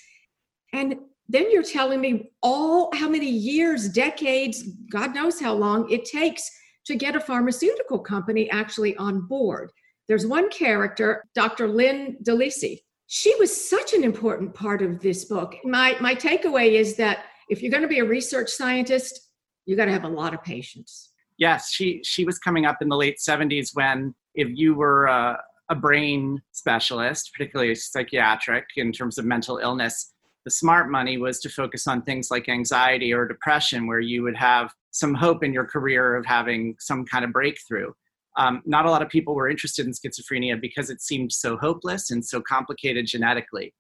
And 0.73 0.97
then 1.29 1.51
you're 1.53 1.63
telling 1.63 2.01
me 2.01 2.33
all 2.43 2.91
how 2.95 3.09
many 3.09 3.31
years, 3.31 3.89
decades, 3.89 4.65
God 4.91 5.15
knows 5.15 5.41
how 5.41 5.55
long 5.55 5.89
it 5.91 6.05
takes 6.05 6.51
to 6.87 6.97
get 6.97 7.15
a 7.15 7.21
pharmaceutical 7.21 8.01
company 8.01 8.51
actually 8.51 8.97
on 8.97 9.29
board. 9.29 9.71
There's 10.09 10.27
one 10.27 10.51
character, 10.51 11.25
Dr. 11.35 11.69
Lynn 11.69 12.17
DeLisi, 12.23 12.81
she 13.07 13.35
was 13.37 13.69
such 13.69 13.93
an 13.93 14.03
important 14.03 14.53
part 14.55 14.83
of 14.83 15.01
this 15.01 15.25
book. 15.25 15.55
My 15.65 15.97
my 16.01 16.15
takeaway 16.15 16.73
is 16.73 16.97
that 16.97 17.25
if 17.49 17.63
you're 17.63 17.71
going 17.71 17.83
to 17.83 17.89
be 17.89 18.01
a 18.01 18.05
research 18.05 18.51
scientist, 18.51 19.31
you 19.65 19.77
got 19.77 19.87
to 19.87 19.93
have 19.93 20.05
a 20.05 20.09
lot 20.09 20.35
of 20.35 20.43
patience. 20.43 21.13
Yes, 21.39 21.71
she 21.71 22.01
she 22.05 22.25
was 22.25 22.39
coming 22.39 22.67
up 22.67 22.79
in 22.81 22.89
the 22.89 22.97
late 22.97 23.19
70s 23.19 23.71
when 23.75 24.15
if 24.35 24.49
you 24.55 24.75
were 24.75 25.07
a, 25.07 25.41
a 25.71 25.75
brain 25.75 26.41
specialist, 26.53 27.31
particularly 27.33 27.75
psychiatric 27.75 28.65
in 28.77 28.93
terms 28.93 29.19
of 29.19 29.25
mental 29.25 29.59
illness. 29.59 30.13
The 30.45 30.51
smart 30.51 30.91
money 30.91 31.19
was 31.19 31.41
to 31.41 31.49
focus 31.49 31.89
on 31.89 32.03
things 32.03 32.31
like 32.31 32.49
anxiety 32.49 33.13
or 33.13 33.27
depression, 33.27 33.89
where 33.89 33.99
you 33.99 34.23
would 34.23 34.37
have 34.37 34.73
some 34.93 35.13
hope 35.13 35.43
in 35.43 35.53
your 35.53 35.65
career 35.65 36.15
of 36.15 36.25
having 36.25 36.77
some 36.79 37.05
kind 37.05 37.25
of 37.25 37.33
breakthrough. 37.33 37.91
Um, 38.37 38.63
not 38.67 38.85
a 38.85 38.91
lot 38.91 39.03
of 39.03 39.09
people 39.09 39.35
were 39.35 39.49
interested 39.49 39.87
in 39.87 39.93
schizophrenia 39.93 40.61
because 40.61 40.91
it 40.91 41.01
seemed 41.01 41.33
so 41.33 41.57
hopeless 41.57 42.11
and 42.11 42.25
so 42.25 42.41
complicated 42.41 43.07
genetically. 43.07 43.73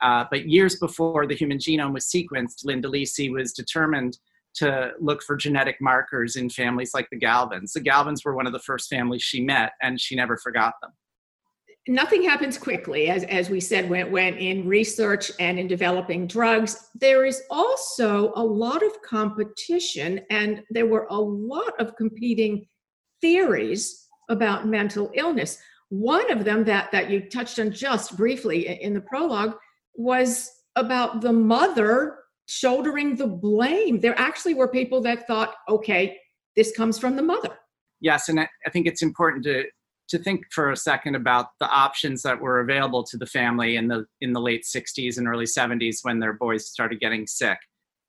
Uh, 0.00 0.24
but 0.30 0.48
years 0.48 0.76
before 0.76 1.26
the 1.26 1.34
human 1.34 1.58
genome 1.58 1.92
was 1.92 2.06
sequenced, 2.06 2.64
Lynn 2.64 2.82
DeLisi 2.82 3.32
was 3.32 3.52
determined 3.52 4.18
to 4.56 4.92
look 5.00 5.22
for 5.22 5.36
genetic 5.36 5.76
markers 5.80 6.36
in 6.36 6.48
families 6.48 6.92
like 6.94 7.08
the 7.10 7.18
Galvins. 7.18 7.72
The 7.72 7.80
Galvins 7.80 8.24
were 8.24 8.34
one 8.34 8.46
of 8.46 8.52
the 8.52 8.58
first 8.60 8.88
families 8.88 9.22
she 9.22 9.42
met, 9.42 9.72
and 9.82 10.00
she 10.00 10.16
never 10.16 10.36
forgot 10.36 10.74
them. 10.82 10.92
Nothing 11.88 12.22
happens 12.22 12.58
quickly, 12.58 13.08
as, 13.10 13.22
as 13.24 13.48
we 13.48 13.60
said, 13.60 13.88
when, 13.88 14.10
when 14.10 14.34
in 14.34 14.66
research 14.66 15.30
and 15.38 15.58
in 15.58 15.68
developing 15.68 16.26
drugs. 16.26 16.90
There 16.94 17.24
is 17.24 17.42
also 17.48 18.32
a 18.34 18.42
lot 18.42 18.82
of 18.82 19.00
competition, 19.02 20.20
and 20.30 20.62
there 20.70 20.86
were 20.86 21.06
a 21.10 21.20
lot 21.20 21.78
of 21.78 21.94
competing 21.96 22.66
theories 23.26 24.06
about 24.28 24.68
mental 24.68 25.10
illness. 25.14 25.58
One 25.88 26.30
of 26.30 26.44
them 26.44 26.62
that, 26.64 26.92
that 26.92 27.10
you 27.10 27.28
touched 27.28 27.58
on 27.58 27.72
just 27.72 28.16
briefly 28.16 28.80
in 28.80 28.94
the 28.94 29.00
prologue 29.00 29.54
was 29.96 30.48
about 30.76 31.22
the 31.22 31.32
mother 31.32 32.18
shouldering 32.46 33.16
the 33.16 33.26
blame. 33.26 33.98
There 33.98 34.16
actually 34.16 34.54
were 34.54 34.68
people 34.68 35.00
that 35.00 35.26
thought, 35.26 35.54
okay, 35.68 36.18
this 36.54 36.70
comes 36.76 37.00
from 37.00 37.16
the 37.16 37.22
mother. 37.22 37.58
Yes, 38.00 38.28
and 38.28 38.38
I 38.38 38.70
think 38.72 38.86
it's 38.86 39.02
important 39.02 39.44
to 39.44 39.64
to 40.10 40.18
think 40.20 40.44
for 40.52 40.70
a 40.70 40.76
second 40.76 41.16
about 41.16 41.46
the 41.58 41.68
options 41.68 42.22
that 42.22 42.40
were 42.40 42.60
available 42.60 43.02
to 43.02 43.16
the 43.16 43.26
family 43.26 43.74
in 43.74 43.88
the 43.88 44.06
in 44.20 44.32
the 44.32 44.40
late 44.40 44.62
60s 44.62 45.18
and 45.18 45.26
early 45.26 45.46
70s 45.46 45.98
when 46.02 46.20
their 46.20 46.34
boys 46.34 46.68
started 46.68 47.00
getting 47.00 47.26
sick. 47.26 47.58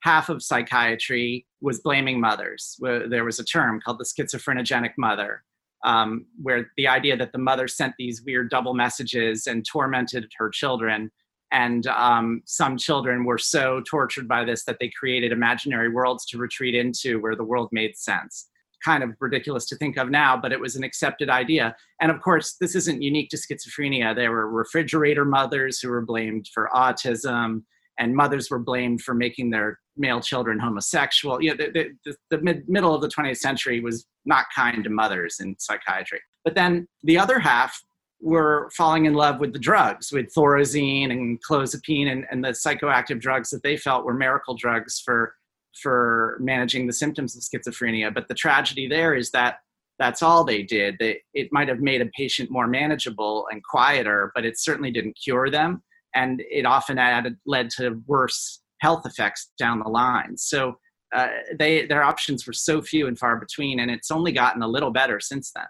Half 0.08 0.30
of 0.30 0.42
psychiatry 0.42 1.46
was 1.60 1.82
blaming 1.82 2.22
mothers. 2.22 2.78
There 2.80 3.26
was 3.26 3.40
a 3.40 3.44
term 3.44 3.82
called 3.84 4.00
the 4.00 4.06
schizophrenogenic 4.06 4.94
mother, 4.98 5.44
um, 5.84 6.28
where 6.42 6.72
the 6.78 6.88
idea 6.88 7.18
that 7.18 7.34
the 7.34 7.38
mother 7.38 7.68
sent 7.68 7.94
these 7.98 8.24
weird 8.26 8.50
double 8.50 8.74
messages 8.74 9.48
and 9.48 9.66
tormented 9.66 10.32
her 10.38 10.50
children. 10.50 11.12
And 11.52 11.88
um, 11.88 12.42
some 12.46 12.78
children 12.78 13.26
were 13.26 13.38
so 13.38 13.82
tortured 13.82 14.30
by 14.30 14.46
this 14.46 14.64
that 14.64 14.78
they 14.80 14.90
created 14.98 15.34
imaginary 15.34 15.90
worlds 15.90 16.26
to 16.28 16.38
retreat 16.38 16.74
into 16.74 17.20
where 17.20 17.36
the 17.36 17.44
world 17.44 17.68
made 17.74 17.98
sense. 17.98 18.48
Kind 18.86 19.04
of 19.04 19.10
ridiculous 19.20 19.66
to 19.66 19.76
think 19.76 19.98
of 19.98 20.10
now 20.10 20.38
but 20.38 20.54
it 20.54 20.62
was 20.62 20.78
an 20.78 20.86
accepted 20.86 21.30
idea. 21.30 21.76
And 22.00 22.12
of 22.12 22.22
course 22.22 22.56
this 22.62 22.76
isn't 22.76 23.02
unique 23.02 23.30
to 23.32 23.38
schizophrenia. 23.38 24.16
There 24.16 24.32
were 24.32 24.50
refrigerator 24.50 25.26
mothers 25.26 25.82
who 25.82 25.90
were 25.90 26.06
blamed 26.06 26.48
for 26.54 26.70
autism 26.74 27.64
and 28.00 28.16
mothers 28.16 28.50
were 28.50 28.60
blamed 28.60 29.02
for 29.02 29.14
making 29.14 29.50
their 29.50 29.80
male 29.96 30.22
children 30.22 30.60
homosexual 30.60 31.42
you 31.42 31.50
know 31.50 31.58
the, 31.58 31.90
the, 32.06 32.16
the 32.30 32.38
mid, 32.42 32.68
middle 32.68 32.94
of 32.94 33.02
the 33.02 33.10
20th 33.10 33.38
century 33.38 33.80
was 33.80 34.06
not 34.26 34.46
kind 34.56 34.84
to 34.84 34.90
mothers 34.90 35.38
in 35.40 35.56
psychiatry 35.60 36.20
but 36.44 36.56
then 36.56 36.88
the 37.04 37.18
other 37.18 37.40
half 37.40 37.82
were 38.22 38.70
falling 38.76 39.06
in 39.06 39.14
love 39.14 39.40
with 39.40 39.54
the 39.54 39.60
drugs, 39.60 40.12
with 40.12 40.34
thorazine 40.34 41.12
and 41.12 41.40
clozapine 41.44 42.12
and, 42.12 42.26
and 42.32 42.44
the 42.44 42.50
psychoactive 42.50 43.20
drugs 43.20 43.50
that 43.50 43.64
they 43.64 43.78
felt 43.78 44.06
were 44.06 44.14
miracle 44.14 44.56
drugs 44.56 45.02
for 45.04 45.36
for 45.82 46.38
managing 46.40 46.88
the 46.88 46.94
symptoms 46.94 47.36
of 47.36 47.44
schizophrenia. 47.44 48.12
But 48.12 48.28
the 48.28 48.34
tragedy 48.34 48.88
there 48.88 49.14
is 49.14 49.30
that 49.32 49.60
that's 50.00 50.24
all 50.24 50.44
they 50.44 50.64
did. 50.64 50.96
They, 51.00 51.22
it 51.36 51.50
might 51.52 51.68
have 51.68 51.82
made 51.82 52.02
a 52.02 52.08
patient 52.18 52.50
more 52.50 52.68
manageable 52.68 53.48
and 53.52 53.64
quieter, 53.64 54.32
but 54.34 54.46
it 54.46 54.60
certainly 54.60 54.90
didn't 54.90 55.18
cure 55.22 55.52
them, 55.52 55.84
and 56.16 56.42
it 56.50 56.66
often 56.66 56.98
added 56.98 57.38
led 57.46 57.70
to 57.72 58.02
worse 58.08 58.62
health 58.80 59.06
effects 59.06 59.52
down 59.58 59.80
the 59.80 59.90
line. 59.90 60.38
So 60.38 60.76
uh, 61.16 61.28
they 61.58 61.86
their 61.86 62.04
options 62.04 62.46
were 62.46 62.54
so 62.54 62.82
few 62.82 63.08
and 63.08 63.18
far 63.18 63.38
between, 63.38 63.80
and 63.80 63.90
it's 63.90 64.12
only 64.12 64.32
gotten 64.32 64.62
a 64.62 64.68
little 64.68 64.92
better 64.92 65.20
since 65.20 65.52
then. 65.56 65.68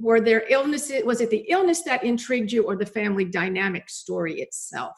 Were 0.00 0.20
there 0.20 0.44
illnesses 0.48 1.04
was 1.04 1.20
it 1.20 1.30
the 1.30 1.44
illness 1.48 1.82
that 1.82 2.04
intrigued 2.04 2.52
you 2.52 2.64
or 2.64 2.76
the 2.76 2.86
family 2.86 3.24
dynamic 3.24 3.90
story 3.90 4.40
itself? 4.40 4.94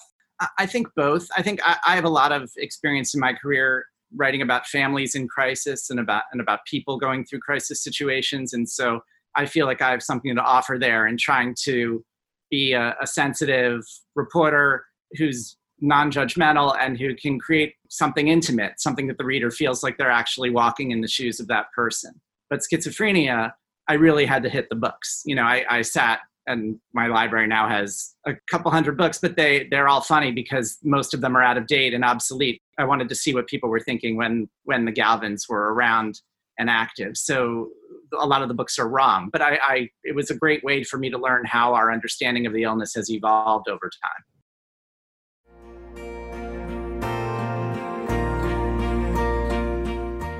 I 0.58 0.64
think 0.64 0.88
both. 0.96 1.28
I 1.36 1.42
think 1.42 1.60
I, 1.62 1.76
I, 1.84 1.94
have 1.96 2.06
a 2.06 2.10
lot 2.10 2.32
of 2.32 2.50
experience 2.56 3.12
in 3.12 3.20
my 3.20 3.34
career 3.34 3.84
writing 4.16 4.42
about 4.42 4.66
families 4.66 5.14
in 5.14 5.28
crisis 5.28 5.90
and 5.90 6.00
about 6.00 6.24
and 6.32 6.40
about 6.40 6.60
people 6.66 6.98
going 6.98 7.24
through 7.24 7.40
crisis 7.40 7.82
situations 7.82 8.52
and 8.52 8.68
so 8.68 9.00
i 9.36 9.46
feel 9.46 9.66
like 9.66 9.82
i 9.82 9.90
have 9.90 10.02
something 10.02 10.34
to 10.34 10.42
offer 10.42 10.78
there 10.78 11.06
and 11.06 11.18
trying 11.18 11.54
to 11.62 12.04
be 12.50 12.72
a, 12.72 12.96
a 13.00 13.06
sensitive 13.06 13.82
reporter 14.14 14.84
who's 15.12 15.56
non-judgmental 15.82 16.76
and 16.78 16.98
who 16.98 17.14
can 17.14 17.38
create 17.38 17.74
something 17.88 18.28
intimate 18.28 18.72
something 18.78 19.06
that 19.06 19.16
the 19.16 19.24
reader 19.24 19.50
feels 19.50 19.82
like 19.82 19.96
they're 19.96 20.10
actually 20.10 20.50
walking 20.50 20.90
in 20.90 21.00
the 21.00 21.08
shoes 21.08 21.40
of 21.40 21.48
that 21.48 21.66
person 21.74 22.12
but 22.50 22.60
schizophrenia 22.60 23.52
I 23.90 23.94
really 23.94 24.24
had 24.24 24.44
to 24.44 24.48
hit 24.48 24.68
the 24.68 24.76
books. 24.76 25.22
You 25.24 25.34
know, 25.34 25.42
I, 25.42 25.64
I 25.68 25.82
sat 25.82 26.20
and 26.46 26.78
my 26.94 27.08
library 27.08 27.48
now 27.48 27.68
has 27.68 28.14
a 28.24 28.34
couple 28.48 28.70
hundred 28.70 28.96
books, 28.96 29.18
but 29.18 29.36
they 29.36 29.66
they're 29.68 29.88
all 29.88 30.00
funny 30.00 30.30
because 30.30 30.78
most 30.84 31.12
of 31.12 31.20
them 31.20 31.36
are 31.36 31.42
out 31.42 31.58
of 31.58 31.66
date 31.66 31.92
and 31.92 32.04
obsolete. 32.04 32.62
I 32.78 32.84
wanted 32.84 33.08
to 33.08 33.16
see 33.16 33.34
what 33.34 33.48
people 33.48 33.68
were 33.68 33.80
thinking 33.80 34.16
when 34.16 34.48
when 34.62 34.84
the 34.84 34.92
Galvins 34.92 35.48
were 35.48 35.74
around 35.74 36.20
and 36.56 36.70
active. 36.70 37.16
So 37.16 37.70
a 38.18 38.26
lot 38.26 38.42
of 38.42 38.48
the 38.48 38.54
books 38.54 38.78
are 38.78 38.88
wrong, 38.88 39.28
but 39.32 39.42
I, 39.42 39.58
I 39.62 39.88
it 40.04 40.14
was 40.14 40.30
a 40.30 40.34
great 40.34 40.62
way 40.64 40.84
for 40.84 40.98
me 40.98 41.10
to 41.10 41.18
learn 41.18 41.44
how 41.44 41.74
our 41.74 41.92
understanding 41.92 42.46
of 42.46 42.52
the 42.52 42.62
illness 42.64 42.94
has 42.94 43.10
evolved 43.10 43.68
over 43.68 43.90
time. 44.02 44.24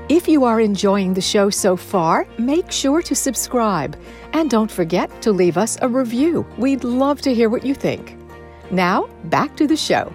If 0.09 0.27
you 0.27 0.43
are 0.43 0.59
enjoying 0.59 1.13
the 1.13 1.21
show 1.21 1.49
so 1.49 1.77
far, 1.77 2.27
make 2.37 2.69
sure 2.69 3.01
to 3.01 3.15
subscribe. 3.15 3.97
And 4.33 4.49
don't 4.49 4.69
forget 4.69 5.21
to 5.21 5.31
leave 5.31 5.57
us 5.57 5.77
a 5.81 5.87
review. 5.87 6.45
We'd 6.57 6.83
love 6.83 7.21
to 7.21 7.33
hear 7.33 7.49
what 7.49 7.65
you 7.65 7.73
think. 7.73 8.17
Now, 8.71 9.07
back 9.25 9.55
to 9.55 9.67
the 9.67 9.77
show. 9.77 10.13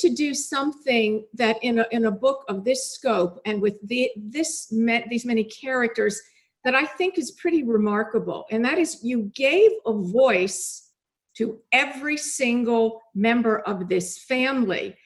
To 0.00 0.10
do 0.14 0.34
something 0.34 1.26
that 1.34 1.56
in 1.62 1.80
a, 1.80 1.86
in 1.90 2.06
a 2.06 2.10
book 2.10 2.44
of 2.48 2.64
this 2.64 2.92
scope 2.92 3.40
and 3.44 3.60
with 3.60 3.76
the, 3.86 4.10
this 4.16 4.72
these 5.08 5.24
many 5.24 5.44
characters 5.44 6.20
that 6.64 6.74
I 6.74 6.84
think 6.84 7.18
is 7.18 7.32
pretty 7.32 7.62
remarkable. 7.62 8.46
And 8.50 8.64
that 8.64 8.78
is 8.78 9.02
you 9.02 9.30
gave 9.34 9.70
a 9.86 9.92
voice 9.92 10.90
to 11.36 11.58
every 11.72 12.16
single 12.16 13.00
member 13.14 13.60
of 13.60 13.88
this 13.88 14.24
family. 14.24 14.96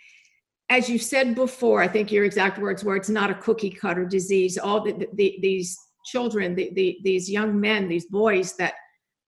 As 0.71 0.89
you 0.89 0.99
said 0.99 1.35
before, 1.35 1.83
I 1.83 1.89
think 1.89 2.11
your 2.11 2.25
exact 2.25 2.59
words 2.59 2.83
were 2.83 2.97
it's 2.97 3.11
not 3.11 3.31
a 3.31 3.35
cookie 3.35 3.71
cutter 3.71 4.07
disease. 4.07 4.57
All 4.57 4.83
the, 4.83 5.07
the, 5.15 5.39
these 5.43 5.79
children, 6.07 6.55
the, 6.55 6.99
these 7.05 7.31
young 7.31 7.61
men, 7.61 7.89
these 7.89 8.07
boys 8.07 8.57
that 8.57 8.75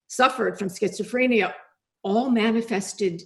suffered 0.09 0.59
from 0.59 0.69
schizophrenia 0.69 1.53
all 2.03 2.31
manifested 2.31 3.23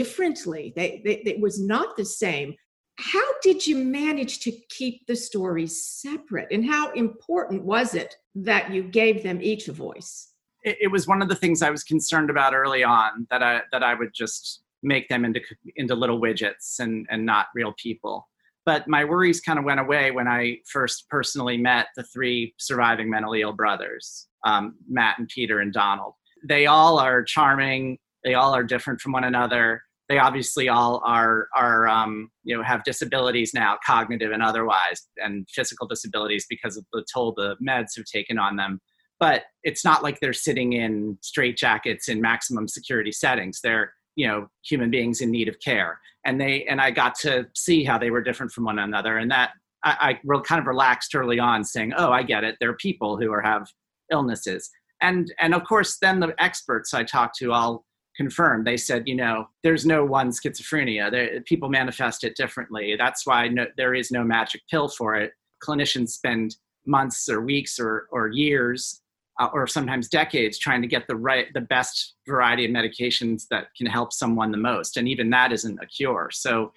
differently. 0.00 0.72
They, 0.76 1.02
they, 1.04 1.22
it 1.30 1.40
was 1.40 1.60
not 1.60 1.96
the 1.96 2.04
same. 2.04 2.54
How 2.98 3.28
did 3.42 3.66
you 3.66 3.76
manage 3.76 4.40
to 4.40 4.52
keep 4.70 5.06
the 5.06 5.16
stories 5.16 5.86
separate? 5.86 6.48
And 6.50 6.64
how 6.64 6.92
important 6.92 7.64
was 7.64 7.94
it 7.94 8.16
that 8.34 8.70
you 8.72 8.82
gave 8.82 9.22
them 9.22 9.38
each 9.42 9.68
a 9.68 9.72
voice? 9.72 10.32
it, 10.66 10.76
it, 10.82 10.88
was 10.88 11.06
one 11.06 11.22
of 11.22 11.28
the 11.28 11.34
things 11.34 11.62
I 11.62 11.70
was 11.70 11.84
concerned 11.84 12.28
about 12.28 12.54
early 12.54 12.82
on 12.84 13.26
that 13.30 13.42
I 13.42 13.62
that 13.72 13.82
I 13.82 13.94
would 13.94 14.10
just 14.12 14.62
make 14.82 15.08
them 15.08 15.24
into 15.24 15.40
into 15.76 15.94
little 15.94 16.20
widgets 16.20 16.80
and 16.80 17.06
and 17.08 17.24
not 17.24 17.46
real 17.54 17.72
people. 17.78 18.28
But 18.66 18.88
my 18.88 19.04
worries 19.04 19.40
kind 19.40 19.60
of 19.60 19.64
went 19.64 19.78
away 19.78 20.10
when 20.10 20.26
I 20.26 20.58
first 20.70 21.08
personally 21.08 21.56
met 21.56 21.86
the 21.96 22.02
three 22.02 22.52
surviving 22.58 23.08
mentally 23.08 23.42
ill 23.42 23.52
brothers, 23.52 24.26
um, 24.44 24.74
Matt 24.88 25.20
and 25.20 25.28
Peter 25.28 25.60
and 25.60 25.72
Donald. 25.72 26.14
They 26.46 26.66
all 26.66 26.98
are 26.98 27.22
charming. 27.22 27.98
They 28.24 28.34
all 28.34 28.52
are 28.52 28.64
different 28.64 29.00
from 29.00 29.12
one 29.12 29.22
another. 29.22 29.82
They 30.08 30.18
obviously 30.18 30.68
all 30.68 31.02
are 31.04 31.48
are 31.56 31.88
um, 31.88 32.30
you 32.44 32.56
know 32.56 32.62
have 32.62 32.84
disabilities 32.84 33.52
now, 33.54 33.78
cognitive 33.84 34.32
and 34.32 34.42
otherwise, 34.42 35.08
and 35.16 35.48
physical 35.50 35.86
disabilities 35.86 36.46
because 36.48 36.76
of 36.76 36.84
the 36.92 37.04
toll 37.12 37.34
the 37.36 37.56
meds 37.66 37.96
have 37.96 38.06
taken 38.06 38.38
on 38.38 38.56
them 38.56 38.80
but 39.18 39.44
it's 39.62 39.84
not 39.84 40.02
like 40.02 40.20
they're 40.20 40.32
sitting 40.32 40.74
in 40.74 41.18
straitjackets 41.22 42.08
in 42.08 42.20
maximum 42.20 42.68
security 42.68 43.12
settings. 43.12 43.60
They're 43.62 43.92
you 44.14 44.26
know 44.26 44.48
human 44.64 44.90
beings 44.90 45.20
in 45.20 45.30
need 45.30 45.48
of 45.48 45.58
care, 45.60 46.00
and 46.24 46.40
they 46.40 46.64
and 46.64 46.80
I 46.80 46.90
got 46.90 47.14
to 47.20 47.46
see 47.54 47.84
how 47.84 47.98
they 47.98 48.10
were 48.10 48.22
different 48.22 48.52
from 48.52 48.64
one 48.64 48.78
another, 48.78 49.18
and 49.18 49.30
that 49.30 49.50
I, 49.84 50.18
I 50.24 50.38
kind 50.44 50.60
of 50.60 50.66
relaxed 50.66 51.14
early 51.14 51.38
on, 51.38 51.64
saying, 51.64 51.92
"Oh, 51.96 52.10
I 52.10 52.22
get 52.22 52.44
it. 52.44 52.56
They're 52.60 52.76
people 52.76 53.16
who 53.16 53.32
are 53.32 53.42
have 53.42 53.68
illnesses." 54.12 54.70
And 55.00 55.32
and 55.38 55.54
of 55.54 55.64
course, 55.64 55.98
then 56.00 56.20
the 56.20 56.34
experts 56.38 56.94
I 56.94 57.04
talked 57.04 57.36
to 57.38 57.52
all 57.52 57.84
confirmed. 58.16 58.66
They 58.66 58.76
said, 58.76 59.06
you 59.06 59.14
know, 59.14 59.48
there's 59.62 59.84
no 59.84 60.04
one 60.04 60.30
schizophrenia. 60.30 61.10
There, 61.10 61.40
people 61.42 61.68
manifest 61.68 62.24
it 62.24 62.36
differently. 62.36 62.96
That's 62.96 63.26
why 63.26 63.48
no, 63.48 63.66
there 63.76 63.94
is 63.94 64.10
no 64.10 64.24
magic 64.24 64.62
pill 64.70 64.88
for 64.88 65.16
it 65.16 65.32
clinicians 65.62 66.10
spend 66.10 66.56
months 66.86 67.28
or 67.28 67.40
weeks 67.40 67.78
or, 67.78 68.06
or 68.10 68.28
years 68.28 69.00
uh, 69.40 69.48
or 69.52 69.66
sometimes 69.66 70.08
decades 70.08 70.58
trying 70.58 70.80
to 70.80 70.88
get 70.88 71.06
the 71.08 71.16
right 71.16 71.46
the 71.54 71.60
best 71.60 72.14
variety 72.26 72.64
of 72.64 72.70
medications 72.70 73.44
that 73.50 73.66
can 73.76 73.86
help 73.86 74.12
someone 74.12 74.50
the 74.50 74.56
most 74.56 74.96
and 74.96 75.08
even 75.08 75.28
that 75.30 75.52
isn't 75.52 75.78
a 75.82 75.86
cure 75.86 76.30
so 76.32 76.72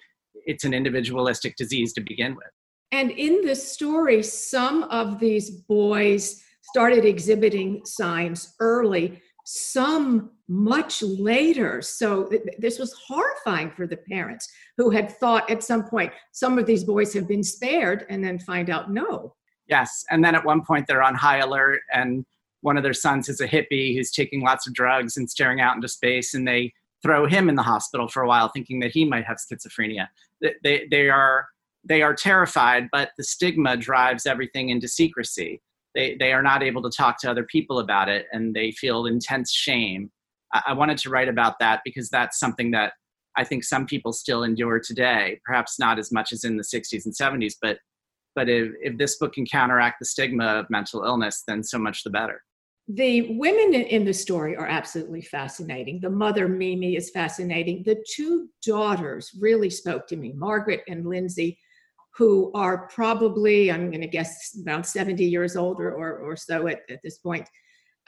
it's 0.46 0.64
an 0.64 0.74
individualistic 0.74 1.56
disease 1.56 1.92
to 1.92 2.00
begin 2.00 2.34
with 2.34 2.50
and 2.92 3.10
in 3.12 3.40
this 3.42 3.72
story 3.72 4.22
some 4.22 4.82
of 4.84 5.18
these 5.20 5.50
boys 5.50 6.42
started 6.62 7.04
exhibiting 7.04 7.84
signs 7.84 8.54
early 8.60 9.20
some 9.46 10.30
much 10.50 11.00
later. 11.00 11.80
So 11.80 12.24
th- 12.24 12.42
this 12.58 12.80
was 12.80 12.92
horrifying 13.06 13.70
for 13.70 13.86
the 13.86 13.96
parents 13.96 14.48
who 14.76 14.90
had 14.90 15.16
thought 15.18 15.48
at 15.48 15.62
some 15.62 15.84
point 15.84 16.12
some 16.32 16.58
of 16.58 16.66
these 16.66 16.82
boys 16.82 17.14
have 17.14 17.28
been 17.28 17.44
spared 17.44 18.04
and 18.10 18.22
then 18.22 18.36
find 18.40 18.68
out 18.68 18.90
no. 18.92 19.36
Yes 19.68 20.04
and 20.10 20.24
then 20.24 20.34
at 20.34 20.44
one 20.44 20.64
point 20.64 20.88
they're 20.88 21.04
on 21.04 21.14
high 21.14 21.38
alert 21.38 21.82
and 21.92 22.26
one 22.62 22.76
of 22.76 22.82
their 22.82 22.92
sons 22.92 23.28
is 23.28 23.40
a 23.40 23.46
hippie 23.46 23.94
who's 23.94 24.10
taking 24.10 24.42
lots 24.42 24.66
of 24.66 24.74
drugs 24.74 25.16
and 25.16 25.30
staring 25.30 25.60
out 25.60 25.76
into 25.76 25.86
space 25.86 26.34
and 26.34 26.46
they 26.46 26.72
throw 27.00 27.26
him 27.26 27.48
in 27.48 27.54
the 27.54 27.62
hospital 27.62 28.08
for 28.08 28.24
a 28.24 28.28
while 28.28 28.48
thinking 28.48 28.80
that 28.80 28.90
he 28.90 29.04
might 29.04 29.24
have 29.24 29.38
schizophrenia. 29.38 30.08
They, 30.64 30.88
they 30.90 31.08
are 31.08 31.46
they 31.84 32.02
are 32.02 32.12
terrified 32.12 32.88
but 32.90 33.10
the 33.16 33.22
stigma 33.22 33.76
drives 33.76 34.26
everything 34.26 34.70
into 34.70 34.88
secrecy. 34.88 35.62
They, 35.94 36.16
they 36.18 36.32
are 36.32 36.42
not 36.42 36.64
able 36.64 36.82
to 36.82 36.90
talk 36.90 37.20
to 37.20 37.30
other 37.30 37.44
people 37.44 37.78
about 37.78 38.08
it 38.08 38.26
and 38.32 38.52
they 38.52 38.72
feel 38.72 39.06
intense 39.06 39.52
shame 39.52 40.10
I, 40.52 40.62
I 40.68 40.72
wanted 40.72 40.98
to 40.98 41.10
write 41.10 41.28
about 41.28 41.58
that 41.60 41.80
because 41.84 42.08
that's 42.08 42.38
something 42.38 42.70
that 42.72 42.92
i 43.36 43.44
think 43.44 43.64
some 43.64 43.86
people 43.86 44.12
still 44.12 44.44
endure 44.44 44.80
today 44.80 45.40
perhaps 45.44 45.78
not 45.78 45.98
as 45.98 46.12
much 46.12 46.32
as 46.32 46.44
in 46.44 46.56
the 46.56 46.64
60s 46.64 47.04
and 47.04 47.14
70s 47.14 47.54
but 47.60 47.78
but 48.36 48.48
if, 48.48 48.72
if 48.80 48.96
this 48.96 49.18
book 49.18 49.32
can 49.34 49.44
counteract 49.44 49.98
the 49.98 50.06
stigma 50.06 50.46
of 50.46 50.70
mental 50.70 51.04
illness 51.04 51.42
then 51.46 51.62
so 51.62 51.78
much 51.78 52.04
the 52.04 52.10
better 52.10 52.42
the 52.94 53.36
women 53.36 53.74
in 53.74 54.04
the 54.04 54.12
story 54.12 54.56
are 54.56 54.66
absolutely 54.66 55.22
fascinating. 55.22 56.00
The 56.00 56.10
mother, 56.10 56.48
Mimi, 56.48 56.96
is 56.96 57.10
fascinating. 57.10 57.84
The 57.84 58.02
two 58.12 58.48
daughters 58.66 59.30
really 59.38 59.70
spoke 59.70 60.08
to 60.08 60.16
me, 60.16 60.32
Margaret 60.32 60.82
and 60.88 61.06
Lindsay, 61.06 61.56
who 62.16 62.50
are 62.52 62.88
probably, 62.88 63.70
I'm 63.70 63.90
going 63.90 64.00
to 64.00 64.08
guess, 64.08 64.58
about 64.60 64.86
70 64.86 65.24
years 65.24 65.56
old 65.56 65.78
or, 65.78 65.92
or, 65.92 66.18
or 66.18 66.36
so 66.36 66.66
at, 66.66 66.80
at 66.90 67.00
this 67.04 67.18
point. 67.18 67.48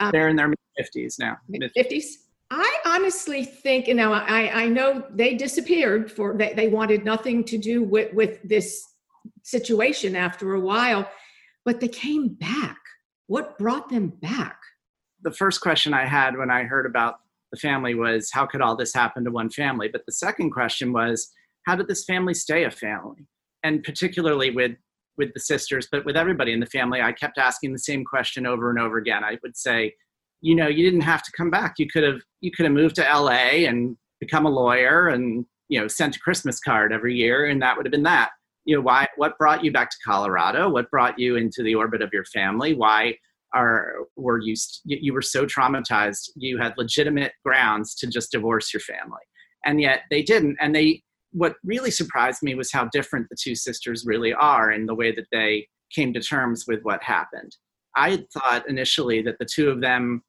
Um, 0.01 0.11
They're 0.11 0.27
in 0.27 0.35
their 0.35 0.49
mid 0.49 0.57
50s 0.77 1.17
now. 1.17 1.37
Mid 1.47 1.71
50s? 1.77 2.05
I 2.51 2.77
honestly 2.85 3.45
think, 3.45 3.87
you 3.87 3.95
know, 3.95 4.13
I, 4.13 4.63
I 4.63 4.67
know 4.67 5.05
they 5.09 5.35
disappeared 5.35 6.11
for, 6.11 6.37
they, 6.37 6.53
they 6.53 6.67
wanted 6.67 7.03
nothing 7.03 7.43
to 7.45 7.57
do 7.57 7.83
with, 7.83 8.13
with 8.13 8.39
this 8.43 8.83
situation 9.43 10.15
after 10.15 10.53
a 10.53 10.59
while, 10.59 11.09
but 11.65 11.79
they 11.79 11.87
came 11.87 12.29
back. 12.29 12.77
What 13.27 13.57
brought 13.57 13.89
them 13.89 14.09
back? 14.09 14.57
the 15.23 15.31
first 15.31 15.61
question 15.61 15.93
I 15.93 16.05
had 16.05 16.37
when 16.37 16.51
I 16.51 16.63
heard 16.63 16.85
about 16.85 17.15
the 17.51 17.57
family 17.57 17.95
was, 17.95 18.29
how 18.31 18.45
could 18.45 18.61
all 18.61 18.75
this 18.75 18.93
happen 18.93 19.23
to 19.23 19.31
one 19.31 19.49
family? 19.49 19.87
But 19.87 20.05
the 20.05 20.11
second 20.11 20.51
question 20.51 20.91
was, 20.91 21.29
how 21.65 21.75
did 21.75 21.87
this 21.87 22.03
family 22.03 22.33
stay 22.33 22.65
a 22.65 22.71
family? 22.71 23.25
And 23.63 23.83
particularly 23.83 24.51
with 24.51 24.73
with 25.15 25.31
the 25.35 25.39
sisters, 25.39 25.87
but 25.91 26.05
with 26.05 26.17
everybody 26.17 26.53
in 26.53 26.59
the 26.59 26.65
family, 26.65 26.99
I 26.99 27.11
kept 27.11 27.37
asking 27.37 27.71
the 27.71 27.77
same 27.77 28.03
question 28.03 28.47
over 28.47 28.71
and 28.71 28.79
over 28.79 28.97
again. 28.97 29.23
I 29.23 29.37
would 29.43 29.55
say, 29.55 29.93
you 30.43 30.55
know, 30.55 30.67
you 30.67 30.83
didn't 30.83 31.01
have 31.01 31.23
to 31.23 31.31
come 31.31 31.49
back. 31.49 31.75
You 31.79 31.87
could 31.89 32.03
have 32.03 32.21
you 32.41 32.51
could 32.51 32.65
have 32.65 32.73
moved 32.73 32.95
to 32.95 33.01
LA 33.01 33.65
and 33.67 33.95
become 34.19 34.45
a 34.45 34.49
lawyer 34.49 35.07
and 35.07 35.45
you 35.69 35.79
know 35.79 35.87
sent 35.87 36.17
a 36.17 36.19
Christmas 36.19 36.59
card 36.59 36.91
every 36.91 37.15
year, 37.15 37.45
and 37.45 37.61
that 37.61 37.77
would 37.77 37.85
have 37.85 37.91
been 37.91 38.03
that. 38.03 38.31
You 38.65 38.75
know, 38.75 38.81
why? 38.81 39.07
What 39.15 39.37
brought 39.37 39.63
you 39.63 39.71
back 39.71 39.89
to 39.89 39.97
Colorado? 40.05 40.69
What 40.69 40.91
brought 40.91 41.17
you 41.17 41.37
into 41.37 41.63
the 41.63 41.75
orbit 41.75 42.01
of 42.01 42.11
your 42.13 42.25
family? 42.25 42.73
Why? 42.73 43.15
are 43.53 43.93
were 44.15 44.39
you 44.39 44.55
you 44.83 45.13
were 45.13 45.21
so 45.21 45.45
traumatized 45.45 46.29
you 46.35 46.57
had 46.57 46.73
legitimate 46.77 47.33
grounds 47.45 47.93
to 47.95 48.07
just 48.07 48.31
divorce 48.31 48.73
your 48.73 48.81
family 48.81 49.21
and 49.63 49.79
yet 49.79 50.01
they 50.09 50.23
didn't 50.23 50.57
and 50.59 50.75
they 50.75 51.01
what 51.31 51.55
really 51.63 51.91
surprised 51.91 52.41
me 52.41 52.55
was 52.55 52.71
how 52.71 52.85
different 52.85 53.27
the 53.29 53.37
two 53.39 53.55
sisters 53.55 54.05
really 54.05 54.33
are 54.33 54.71
in 54.71 54.85
the 54.85 54.95
way 54.95 55.11
that 55.13 55.27
they 55.31 55.67
came 55.93 56.13
to 56.13 56.19
terms 56.19 56.65
with 56.67 56.81
what 56.81 57.03
happened 57.03 57.55
i 57.95 58.09
had 58.09 58.25
thought 58.31 58.67
initially 58.67 59.21
that 59.21 59.37
the 59.39 59.45
two 59.45 59.69
of 59.69 59.81
them 59.81 60.21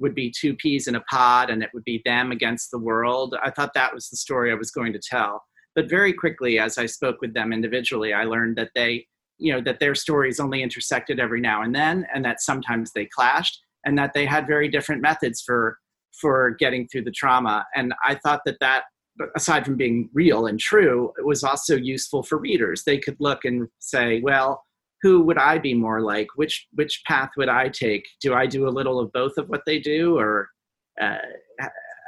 would 0.00 0.14
be 0.14 0.30
two 0.30 0.54
peas 0.54 0.86
in 0.86 0.94
a 0.94 1.00
pod 1.02 1.50
and 1.50 1.62
it 1.62 1.70
would 1.74 1.84
be 1.84 2.02
them 2.04 2.30
against 2.30 2.70
the 2.70 2.78
world. 2.78 3.34
I 3.42 3.50
thought 3.50 3.74
that 3.74 3.94
was 3.94 4.08
the 4.08 4.16
story 4.16 4.50
i 4.50 4.54
was 4.54 4.70
going 4.70 4.92
to 4.92 5.00
tell. 5.00 5.42
But 5.74 5.88
very 5.88 6.12
quickly 6.12 6.58
as 6.58 6.78
i 6.78 6.86
spoke 6.86 7.20
with 7.20 7.34
them 7.34 7.52
individually 7.52 8.12
i 8.12 8.24
learned 8.24 8.56
that 8.56 8.70
they 8.74 9.06
you 9.38 9.52
know 9.52 9.60
that 9.60 9.78
their 9.78 9.94
stories 9.94 10.40
only 10.40 10.62
intersected 10.62 11.20
every 11.20 11.40
now 11.40 11.62
and 11.62 11.74
then 11.74 12.06
and 12.12 12.24
that 12.24 12.40
sometimes 12.40 12.92
they 12.92 13.06
clashed 13.06 13.58
and 13.84 13.96
that 13.96 14.12
they 14.12 14.26
had 14.26 14.46
very 14.46 14.68
different 14.68 15.02
methods 15.02 15.40
for 15.40 15.78
for 16.20 16.56
getting 16.58 16.88
through 16.88 17.04
the 17.04 17.12
trauma. 17.12 17.64
And 17.74 17.94
i 18.04 18.14
thought 18.14 18.40
that 18.46 18.58
that 18.60 18.84
aside 19.36 19.64
from 19.64 19.76
being 19.76 20.08
real 20.12 20.46
and 20.46 20.60
true 20.60 21.12
was 21.24 21.42
also 21.42 21.76
useful 21.76 22.22
for 22.22 22.38
readers. 22.38 22.84
They 22.84 22.98
could 22.98 23.16
look 23.18 23.44
and 23.44 23.68
say 23.78 24.20
well 24.20 24.64
who 25.02 25.20
would 25.22 25.38
i 25.38 25.58
be 25.58 25.74
more 25.74 26.00
like? 26.00 26.28
Which 26.36 26.66
which 26.74 27.02
path 27.06 27.30
would 27.36 27.48
i 27.48 27.68
take? 27.68 28.06
Do 28.20 28.34
i 28.34 28.46
do 28.46 28.68
a 28.68 28.70
little 28.70 28.98
of 29.00 29.12
both 29.12 29.36
of 29.38 29.48
what 29.48 29.62
they 29.66 29.78
do 29.78 30.18
or 30.18 30.48
uh, 31.00 31.18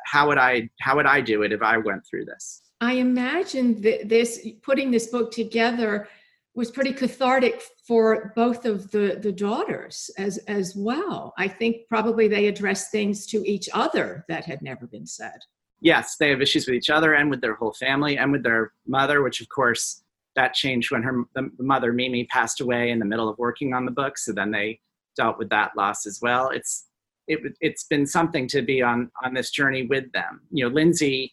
how 0.07 0.29
would 0.29 0.39
i 0.39 0.69
how 0.81 0.97
would 0.97 1.07
i 1.07 1.21
do 1.21 1.43
it 1.43 1.53
if 1.53 1.63
i 1.63 1.77
went 1.77 2.03
through 2.09 2.25
this? 2.25 2.63
I 2.81 2.95
imagine 2.95 3.81
that 3.83 4.09
this 4.09 4.47
putting 4.63 4.91
this 4.91 5.09
book 5.09 5.31
together 5.33 6.09
was 6.55 6.71
pretty 6.71 6.93
cathartic 6.93 7.63
for 7.87 8.33
both 8.35 8.65
of 8.65 8.91
the 8.91 9.19
the 9.23 9.33
daughters 9.33 10.11
as 10.19 10.39
as 10.49 10.75
well. 10.75 11.33
I 11.39 11.47
think 11.47 11.87
probably 11.89 12.27
they 12.27 12.47
addressed 12.49 12.91
things 12.91 13.27
to 13.29 13.49
each 13.49 13.69
other 13.73 14.25
that 14.29 14.45
had 14.45 14.63
never 14.63 14.87
been 14.87 15.07
said. 15.07 15.39
Yes 15.81 16.17
they 16.19 16.31
have 16.31 16.43
issues 16.43 16.67
with 16.67 16.75
each 16.75 16.91
other 16.91 17.15
and 17.15 17.31
with 17.31 17.41
their 17.41 17.55
whole 17.55 17.75
family 17.75 18.19
and 18.19 18.33
with 18.33 18.43
their 18.43 18.73
mother 18.87 19.23
which 19.23 19.41
of 19.41 19.49
course 19.49 20.03
that 20.37 20.55
changed 20.55 20.91
when 20.91 21.03
her 21.03 21.25
the 21.35 21.51
mother 21.59 21.93
mimi 21.93 22.25
passed 22.27 22.61
away 22.61 22.91
in 22.91 22.99
the 22.99 23.05
middle 23.05 23.29
of 23.29 23.39
working 23.39 23.75
on 23.75 23.85
the 23.85 23.91
book 23.91 24.17
so 24.17 24.33
then 24.33 24.51
they 24.51 24.81
dealt 25.17 25.39
with 25.39 25.51
that 25.51 25.73
loss 25.77 26.07
as 26.07 26.21
well. 26.23 26.49
It's 26.49 26.87
it, 27.27 27.41
it's 27.61 27.85
been 27.85 28.07
something 28.07 28.49
to 28.49 28.63
be 28.63 28.83
on 28.83 29.11
on 29.25 29.35
this 29.35 29.51
journey 29.51 29.87
with 29.87 30.11
them. 30.13 30.41
You 30.51 30.65
know 30.65 30.75
lindsay 30.75 31.33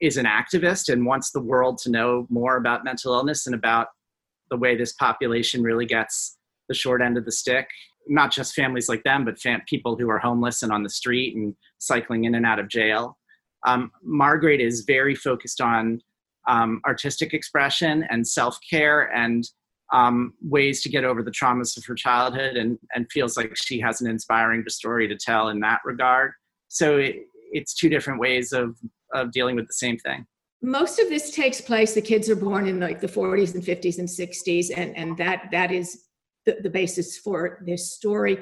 is 0.00 0.16
an 0.16 0.26
activist 0.26 0.92
and 0.92 1.06
wants 1.06 1.30
the 1.30 1.40
world 1.40 1.78
to 1.78 1.90
know 1.90 2.26
more 2.28 2.56
about 2.56 2.84
mental 2.84 3.14
illness 3.14 3.46
and 3.46 3.54
about 3.54 3.88
the 4.50 4.56
way 4.56 4.76
this 4.76 4.92
population 4.92 5.62
really 5.62 5.86
gets 5.86 6.36
the 6.68 6.74
short 6.74 7.00
end 7.00 7.16
of 7.16 7.24
the 7.24 7.32
stick. 7.32 7.68
Not 8.06 8.30
just 8.30 8.54
families 8.54 8.88
like 8.88 9.02
them 9.04 9.24
but 9.24 9.38
fam- 9.38 9.62
people 9.66 9.96
who 9.96 10.10
are 10.10 10.18
homeless 10.18 10.62
and 10.62 10.72
on 10.72 10.82
the 10.82 10.90
street 10.90 11.36
and 11.36 11.54
cycling 11.78 12.24
in 12.24 12.34
and 12.34 12.46
out 12.46 12.58
of 12.58 12.68
jail. 12.68 13.18
Um, 13.66 13.90
margaret 14.02 14.60
is 14.60 14.84
very 14.86 15.14
focused 15.14 15.60
on 15.60 16.00
um, 16.46 16.80
artistic 16.86 17.34
expression 17.34 18.06
and 18.10 18.26
self-care 18.26 19.14
and 19.14 19.48
um, 19.92 20.34
ways 20.42 20.82
to 20.82 20.88
get 20.88 21.04
over 21.04 21.22
the 21.22 21.30
traumas 21.30 21.76
of 21.76 21.84
her 21.84 21.94
childhood 21.94 22.56
and, 22.56 22.78
and 22.94 23.10
feels 23.12 23.36
like 23.36 23.56
she 23.56 23.78
has 23.80 24.00
an 24.00 24.08
inspiring 24.08 24.64
story 24.68 25.06
to 25.08 25.16
tell 25.16 25.48
in 25.48 25.60
that 25.60 25.80
regard. 25.84 26.32
So 26.68 26.96
it, 26.96 27.26
it's 27.52 27.74
two 27.74 27.88
different 27.88 28.18
ways 28.18 28.52
of, 28.52 28.76
of 29.12 29.30
dealing 29.30 29.56
with 29.56 29.66
the 29.66 29.74
same 29.74 29.98
thing. 29.98 30.26
Most 30.62 30.98
of 30.98 31.08
this 31.08 31.30
takes 31.30 31.60
place 31.60 31.94
the 31.94 32.00
kids 32.00 32.30
are 32.30 32.36
born 32.36 32.66
in 32.66 32.80
like 32.80 33.00
the 33.00 33.06
40s 33.06 33.54
and 33.54 33.62
50s 33.62 33.98
and 33.98 34.08
60s 34.08 34.70
and 34.74 34.96
and 34.96 35.16
that 35.18 35.48
that 35.52 35.70
is 35.70 36.04
the, 36.46 36.56
the 36.62 36.70
basis 36.70 37.18
for 37.18 37.62
this 37.66 37.92
story. 37.92 38.38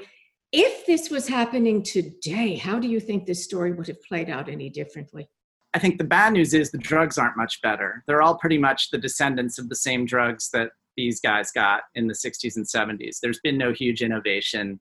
If 0.53 0.87
this 0.87 1.11
was 1.11 1.27
happening 1.27 1.83
today 1.83 2.55
how 2.55 2.79
do 2.79 2.87
you 2.87 3.01
think 3.01 3.27
this 3.27 3.43
story 3.43 3.73
would 3.73 3.89
have 3.89 4.01
played 4.05 4.31
out 4.31 4.49
any 4.49 4.71
differently 4.71 5.29
i 5.75 5.79
think 5.79 5.99
the 5.99 6.05
bad 6.05 6.33
news 6.33 6.55
is 6.55 6.71
the 6.71 6.79
drugs 6.79 7.19
aren't 7.19 7.37
much 7.37 7.61
better 7.63 8.03
they're 8.07 8.23
all 8.23 8.39
pretty 8.39 8.59
much 8.59 8.91
the 8.91 8.99
descendants 8.99 9.59
of 9.59 9.69
the 9.69 9.77
same 9.77 10.05
drugs 10.05 10.51
that 10.53 10.71
these 10.97 11.21
guys 11.21 11.51
got 11.53 11.83
in 11.95 12.07
the 12.07 12.15
60s 12.15 12.57
and 12.57 12.67
70s 12.67 13.19
there's 13.23 13.41
been 13.41 13.59
no 13.59 13.73
huge 13.73 14.03
innovation 14.03 14.81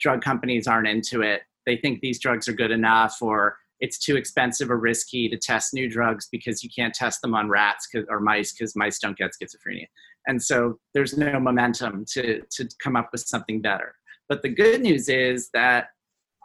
drug 0.00 0.22
companies 0.22 0.66
aren't 0.66 0.88
into 0.88 1.22
it 1.22 1.42
they 1.66 1.76
think 1.76 2.00
these 2.00 2.18
drugs 2.18 2.48
are 2.48 2.54
good 2.54 2.70
enough 2.70 3.18
or 3.20 3.56
it's 3.80 3.98
too 3.98 4.16
expensive 4.16 4.70
or 4.70 4.78
risky 4.78 5.28
to 5.28 5.36
test 5.36 5.72
new 5.72 5.88
drugs 5.88 6.28
because 6.30 6.64
you 6.64 6.70
can't 6.74 6.94
test 6.94 7.22
them 7.22 7.34
on 7.34 7.48
rats 7.48 7.88
or 8.08 8.20
mice 8.20 8.52
because 8.52 8.74
mice 8.74 8.98
don't 8.98 9.16
get 9.16 9.30
schizophrenia. 9.30 9.86
And 10.26 10.42
so 10.42 10.78
there's 10.94 11.16
no 11.16 11.38
momentum 11.38 12.04
to, 12.12 12.42
to 12.50 12.68
come 12.82 12.96
up 12.96 13.10
with 13.12 13.20
something 13.22 13.60
better. 13.60 13.94
But 14.28 14.42
the 14.42 14.48
good 14.48 14.80
news 14.80 15.08
is 15.08 15.48
that 15.54 15.88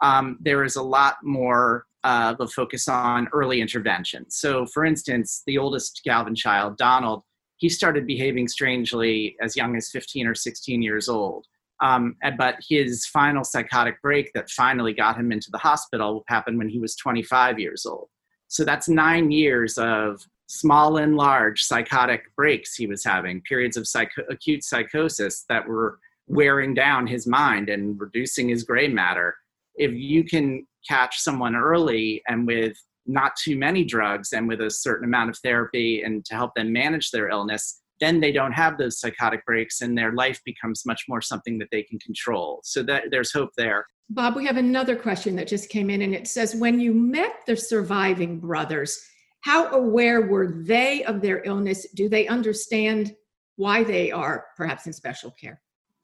um, 0.02 0.38
there 0.40 0.64
is 0.64 0.76
a 0.76 0.82
lot 0.82 1.16
more 1.22 1.86
uh, 2.04 2.34
a 2.38 2.46
focus 2.46 2.86
on 2.86 3.28
early 3.32 3.60
intervention. 3.60 4.30
So, 4.30 4.66
for 4.66 4.84
instance, 4.84 5.42
the 5.46 5.58
oldest 5.58 6.02
Galvin 6.04 6.34
child, 6.34 6.76
Donald, 6.76 7.22
he 7.56 7.68
started 7.68 8.06
behaving 8.06 8.46
strangely 8.48 9.36
as 9.40 9.56
young 9.56 9.76
as 9.76 9.90
15 9.90 10.26
or 10.26 10.34
16 10.34 10.82
years 10.82 11.08
old. 11.08 11.46
Um, 11.80 12.16
but 12.38 12.56
his 12.68 13.06
final 13.06 13.42
psychotic 13.42 14.00
break 14.00 14.32
that 14.34 14.50
finally 14.50 14.92
got 14.92 15.18
him 15.18 15.32
into 15.32 15.50
the 15.50 15.58
hospital 15.58 16.24
happened 16.28 16.58
when 16.58 16.68
he 16.68 16.78
was 16.78 16.94
25 16.96 17.58
years 17.58 17.84
old. 17.84 18.08
So 18.48 18.64
that's 18.64 18.88
nine 18.88 19.30
years 19.30 19.76
of 19.78 20.22
small 20.46 20.98
and 20.98 21.16
large 21.16 21.62
psychotic 21.62 22.22
breaks 22.36 22.74
he 22.74 22.86
was 22.86 23.02
having, 23.02 23.40
periods 23.42 23.76
of 23.76 23.88
acute 24.30 24.62
psychosis 24.62 25.44
that 25.48 25.66
were 25.66 25.98
wearing 26.26 26.74
down 26.74 27.06
his 27.06 27.26
mind 27.26 27.68
and 27.68 28.00
reducing 28.00 28.48
his 28.48 28.62
gray 28.62 28.88
matter. 28.88 29.36
If 29.76 29.92
you 29.92 30.24
can 30.24 30.66
catch 30.88 31.18
someone 31.18 31.54
early 31.56 32.22
and 32.28 32.46
with 32.46 32.76
not 33.06 33.32
too 33.36 33.56
many 33.56 33.84
drugs 33.84 34.32
and 34.32 34.48
with 34.48 34.60
a 34.60 34.70
certain 34.70 35.04
amount 35.04 35.30
of 35.30 35.38
therapy 35.38 36.02
and 36.02 36.24
to 36.24 36.34
help 36.34 36.54
them 36.54 36.72
manage 36.72 37.10
their 37.10 37.28
illness, 37.28 37.82
then 38.00 38.20
they 38.20 38.32
don't 38.32 38.52
have 38.52 38.76
those 38.76 38.98
psychotic 38.98 39.44
breaks 39.44 39.80
and 39.80 39.96
their 39.96 40.12
life 40.12 40.40
becomes 40.44 40.84
much 40.86 41.04
more 41.08 41.20
something 41.20 41.58
that 41.58 41.68
they 41.70 41.82
can 41.82 41.98
control. 41.98 42.60
So 42.64 42.82
that 42.84 43.04
there's 43.10 43.32
hope 43.32 43.50
there. 43.56 43.86
Bob, 44.10 44.36
we 44.36 44.46
have 44.46 44.56
another 44.56 44.96
question 44.96 45.36
that 45.36 45.48
just 45.48 45.68
came 45.68 45.90
in 45.90 46.02
and 46.02 46.14
it 46.14 46.26
says 46.26 46.54
when 46.54 46.80
you 46.80 46.92
met 46.92 47.36
the 47.46 47.56
surviving 47.56 48.38
brothers, 48.38 49.00
how 49.40 49.70
aware 49.70 50.22
were 50.22 50.62
they 50.64 51.04
of 51.04 51.20
their 51.20 51.42
illness? 51.44 51.86
Do 51.94 52.08
they 52.08 52.26
understand 52.28 53.14
why 53.56 53.84
they 53.84 54.10
are 54.10 54.46
perhaps 54.56 54.86
in 54.86 54.92
special 54.92 55.30
care? 55.30 55.60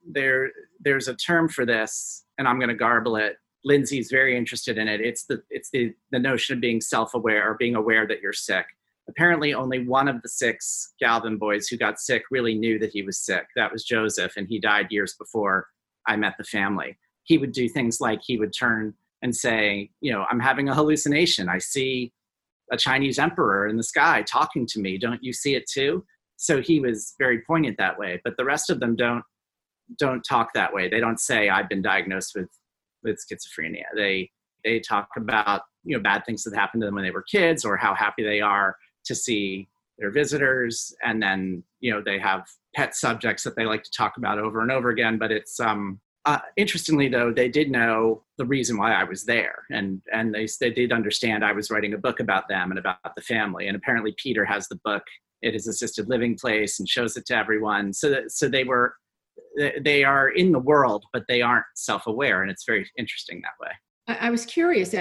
There 0.09 0.49
there's 0.79 1.07
a 1.07 1.15
term 1.15 1.49
for 1.49 1.65
this 1.65 2.25
and 2.37 2.47
I'm 2.47 2.57
going 2.57 2.69
to 2.69 2.75
garble 2.75 3.17
it. 3.17 3.35
Lindsay's 3.63 4.09
very 4.09 4.35
interested 4.35 4.77
in 4.77 4.87
it. 4.87 5.01
It's 5.01 5.25
the 5.25 5.43
it's 5.49 5.69
the 5.71 5.93
the 6.11 6.19
notion 6.19 6.55
of 6.55 6.61
being 6.61 6.81
self-aware 6.81 7.49
or 7.49 7.55
being 7.55 7.75
aware 7.75 8.07
that 8.07 8.21
you're 8.21 8.33
sick 8.33 8.65
apparently 9.11 9.53
only 9.53 9.85
one 9.85 10.07
of 10.07 10.21
the 10.21 10.29
six 10.29 10.93
Galvin 10.99 11.37
boys 11.37 11.67
who 11.67 11.77
got 11.77 11.99
sick 11.99 12.23
really 12.31 12.55
knew 12.55 12.79
that 12.79 12.91
he 12.91 13.01
was 13.01 13.19
sick. 13.19 13.45
That 13.55 13.71
was 13.71 13.83
Joseph, 13.83 14.37
and 14.37 14.47
he 14.47 14.59
died 14.59 14.87
years 14.89 15.15
before 15.15 15.67
I 16.07 16.15
met 16.15 16.35
the 16.37 16.43
family. 16.43 16.97
He 17.23 17.37
would 17.37 17.51
do 17.51 17.67
things 17.67 18.01
like 18.01 18.21
he 18.23 18.37
would 18.37 18.53
turn 18.53 18.93
and 19.21 19.35
say, 19.35 19.91
You 20.01 20.13
know, 20.13 20.25
I'm 20.29 20.39
having 20.39 20.69
a 20.69 20.75
hallucination. 20.75 21.49
I 21.49 21.59
see 21.59 22.13
a 22.71 22.77
Chinese 22.77 23.19
emperor 23.19 23.67
in 23.67 23.77
the 23.77 23.83
sky 23.83 24.23
talking 24.23 24.65
to 24.67 24.79
me. 24.79 24.97
Don't 24.97 25.23
you 25.23 25.33
see 25.33 25.55
it 25.55 25.69
too? 25.69 26.05
So 26.37 26.61
he 26.61 26.79
was 26.79 27.13
very 27.19 27.41
poignant 27.41 27.77
that 27.77 27.99
way. 27.99 28.21
But 28.23 28.37
the 28.37 28.45
rest 28.45 28.69
of 28.69 28.79
them 28.79 28.95
don't 28.95 29.23
don't 29.99 30.23
talk 30.23 30.53
that 30.53 30.73
way. 30.73 30.87
They 30.87 31.01
don't 31.01 31.19
say 31.19 31.49
I've 31.49 31.67
been 31.67 31.81
diagnosed 31.81 32.31
with 32.33 32.49
with 33.03 33.19
schizophrenia. 33.19 33.85
They 33.95 34.31
they 34.63 34.79
talk 34.79 35.09
about 35.17 35.63
you 35.83 35.95
know 35.95 36.03
bad 36.03 36.25
things 36.25 36.43
that 36.43 36.55
happened 36.55 36.81
to 36.81 36.85
them 36.85 36.95
when 36.95 37.03
they 37.03 37.11
were 37.11 37.23
kids 37.23 37.65
or 37.65 37.77
how 37.77 37.93
happy 37.93 38.23
they 38.23 38.41
are 38.41 38.75
to 39.05 39.15
see 39.15 39.67
their 39.97 40.11
visitors. 40.11 40.93
And 41.03 41.21
then 41.21 41.63
you 41.79 41.91
know 41.91 42.01
they 42.03 42.19
have 42.19 42.47
pet 42.75 42.95
subjects 42.95 43.43
that 43.43 43.55
they 43.55 43.65
like 43.65 43.83
to 43.83 43.91
talk 43.91 44.17
about 44.17 44.39
over 44.39 44.61
and 44.61 44.71
over 44.71 44.89
again. 44.89 45.17
But 45.17 45.31
it's 45.31 45.59
um 45.59 45.99
uh, 46.23 46.37
interestingly 46.55 47.09
though 47.09 47.33
they 47.33 47.49
did 47.49 47.71
know 47.71 48.21
the 48.37 48.45
reason 48.45 48.77
why 48.77 48.93
i 48.93 49.03
was 49.03 49.23
there. 49.23 49.63
And 49.71 50.01
and 50.13 50.33
they, 50.33 50.47
they 50.59 50.69
did 50.69 50.91
understand 50.91 51.43
i 51.43 51.51
was 51.51 51.71
writing 51.71 51.93
a 51.93 51.97
book 51.97 52.19
about 52.19 52.47
them 52.47 52.71
and 52.71 52.79
about 52.79 52.97
the 53.15 53.23
family. 53.23 53.67
And 53.67 53.75
apparently 53.75 54.13
peter 54.21 54.45
has 54.45 54.67
the 54.67 54.79
book 54.83 55.03
at 55.43 55.53
his 55.53 55.67
assisted 55.67 56.09
living 56.09 56.37
place 56.37 56.79
and 56.79 56.87
shows 56.87 57.17
it 57.17 57.25
to 57.27 57.35
everyone. 57.35 57.93
So 57.93 58.09
that 58.09 58.31
so 58.31 58.47
they 58.47 58.63
were 58.63 58.95
they 59.81 60.03
are 60.03 60.29
in 60.29 60.51
the 60.51 60.59
world 60.59 61.05
but 61.13 61.23
they 61.27 61.41
aren't 61.41 61.65
self-aware 61.75 62.41
and 62.41 62.51
it's 62.51 62.65
very 62.65 62.89
interesting 62.97 63.41
that 63.41 63.65
way 63.65 63.71
I, 64.07 64.27
I 64.27 64.29
was 64.29 64.45
curious 64.45 64.93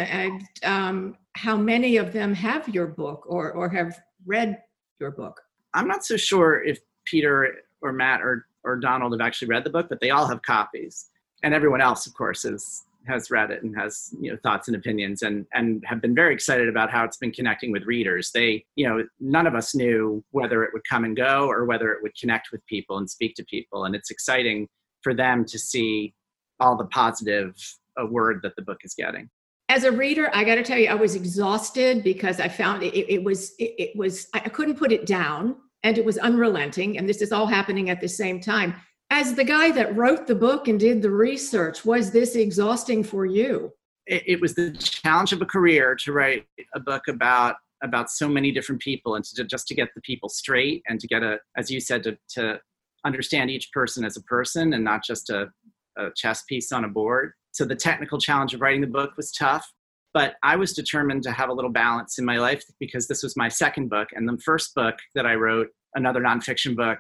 um, 0.63 1.17
how 1.35 1.57
many 1.57 1.97
of 1.97 2.13
them 2.13 2.35
have 2.35 2.69
your 2.69 2.87
book 2.87 3.25
or, 3.29 3.53
or 3.53 3.69
have 3.69 3.99
read 4.27 4.63
your 4.99 5.11
book. 5.11 5.41
I'm 5.75 5.89
not 5.89 6.05
so 6.05 6.17
sure 6.17 6.63
if 6.63 6.81
Peter 7.05 7.63
or 7.83 7.93
Matt 7.93 8.21
or, 8.21 8.47
or 8.65 8.77
Donald 8.77 9.13
have 9.13 9.21
actually 9.21 9.49
read 9.49 9.65
the 9.65 9.71
book, 9.71 9.89
but 9.89 10.01
they 10.01 10.11
all 10.11 10.27
have 10.27 10.43
copies. 10.43 11.07
And 11.43 11.55
everyone 11.55 11.81
else, 11.81 12.07
of 12.07 12.15
course, 12.15 12.45
is, 12.45 12.85
has 13.07 13.31
read 13.31 13.51
it 13.51 13.63
and 13.63 13.77
has 13.77 14.15
you 14.21 14.31
know 14.31 14.39
thoughts 14.43 14.69
and 14.69 14.77
opinions 14.77 15.23
and 15.23 15.47
and 15.53 15.83
have 15.87 16.01
been 16.01 16.15
very 16.15 16.35
excited 16.35 16.69
about 16.69 16.91
how 16.91 17.05
it's 17.05 17.17
been 17.17 17.33
connecting 17.33 17.73
with 17.73 17.85
readers. 17.85 18.31
They 18.33 18.65
you 18.77 18.89
know 18.89 19.05
none 19.21 19.47
of 19.47 19.55
us 19.55 19.75
knew 19.75 20.25
whether 20.31 20.65
it 20.65 20.71
would 20.73 20.83
come 20.89 21.05
and 21.05 21.17
go 21.17 21.49
or 21.49 21.65
whether 21.65 21.93
it 21.93 22.03
would 22.03 22.17
connect 22.19 22.53
with 22.53 22.65
people 22.67 22.99
and 22.99 23.09
speak 23.09 23.35
to 23.37 23.45
people. 23.45 23.85
And 23.85 23.95
it's 23.95 24.11
exciting 24.11 24.69
for 25.03 25.15
them 25.15 25.45
to 25.47 25.59
see 25.59 26.15
all 26.59 26.77
the 26.77 26.87
positive 26.87 27.55
a 27.97 28.07
word 28.07 28.41
that 28.43 28.55
the 28.57 28.63
book 28.63 28.79
is 28.85 28.95
getting. 28.95 29.29
As 29.69 29.85
a 29.85 29.93
reader 29.93 30.31
i 30.35 30.45
got 30.45 30.57
to 30.57 30.63
tell 30.63 30.79
you 30.79 30.89
i 30.89 30.95
was 30.95 31.15
exhausted 31.15 32.03
because 32.03 32.41
i 32.41 32.49
found 32.49 32.83
it, 32.83 32.95
it 32.97 33.23
was 33.23 33.55
it, 33.59 33.75
it, 33.79 33.97
was 33.97 34.29
i 34.35 34.41
couldn't 34.41 34.77
put 34.77 34.91
it 34.91 35.07
down 35.07 35.57
and 35.83 35.99
it 35.99 36.05
was 36.05 36.19
unrelenting. 36.19 36.99
And 36.99 37.09
this 37.09 37.23
is 37.23 37.33
all 37.33 37.47
happening 37.47 37.91
at 37.91 38.01
the 38.01 38.09
same 38.09 38.41
time 38.41 38.75
as 39.11 39.35
the 39.35 39.45
guy 39.45 39.71
that 39.71 39.95
wrote 39.97 40.27
the 40.27 40.35
book 40.35 40.69
and 40.69 40.81
did 40.81 41.03
the 41.03 41.11
research 41.11 41.85
was 41.85 42.11
this 42.11 42.35
exhausting 42.37 43.03
for 43.03 43.27
you 43.27 43.73
it, 44.07 44.23
it 44.27 44.41
was 44.41 44.55
the 44.55 44.73
challenge 44.73 45.33
of 45.33 45.43
a 45.43 45.47
career 45.47 45.97
to 46.05 46.13
write 46.13 46.47
a 46.75 46.81
book 46.81 47.03
about 47.09 47.57
about 47.83 48.11
so 48.11 48.29
many 48.29 48.53
different 48.53 48.81
people 48.81 49.15
and 49.15 49.25
to 49.25 49.45
just 49.45 49.67
to 49.67 49.75
get 49.75 49.89
the 49.95 50.01
people 50.03 50.29
straight 50.29 50.83
and 50.89 51.01
to 51.01 51.07
get 51.07 51.23
a 51.23 51.39
as 51.57 51.71
you 51.71 51.81
said 51.81 52.03
to, 52.03 52.17
to 52.29 52.61
understand 53.05 53.51
each 53.51 53.71
person 53.73 54.05
as 54.05 54.17
a 54.17 54.23
person 54.23 54.75
and 54.75 54.85
not 54.85 55.03
just 55.03 55.31
a, 55.31 55.49
a 55.97 56.09
chess 56.15 56.43
piece 56.45 56.71
on 56.71 56.85
a 56.85 56.89
board 56.89 57.33
so 57.53 57.65
the 57.65 57.77
technical 57.77 58.19
challenge 58.19 58.55
of 58.55 58.61
writing 58.61 58.81
the 58.81 58.87
book 58.87 59.17
was 59.17 59.33
tough, 59.33 59.71
but 60.15 60.35
I 60.43 60.57
was 60.57 60.73
determined 60.73 61.23
to 61.25 61.33
have 61.33 61.49
a 61.49 61.53
little 61.53 61.71
balance 61.71 62.19
in 62.19 62.25
my 62.25 62.39
life 62.39 62.65
because 62.79 63.09
this 63.09 63.23
was 63.23 63.37
my 63.37 63.49
second 63.49 63.91
book. 63.91 64.09
And 64.13 64.29
the 64.29 64.39
first 64.39 64.75
book 64.75 64.97
that 65.15 65.27
I 65.27 65.35
wrote, 65.35 65.69
another 65.95 66.21
nonfiction 66.21 66.77
book, 66.77 66.99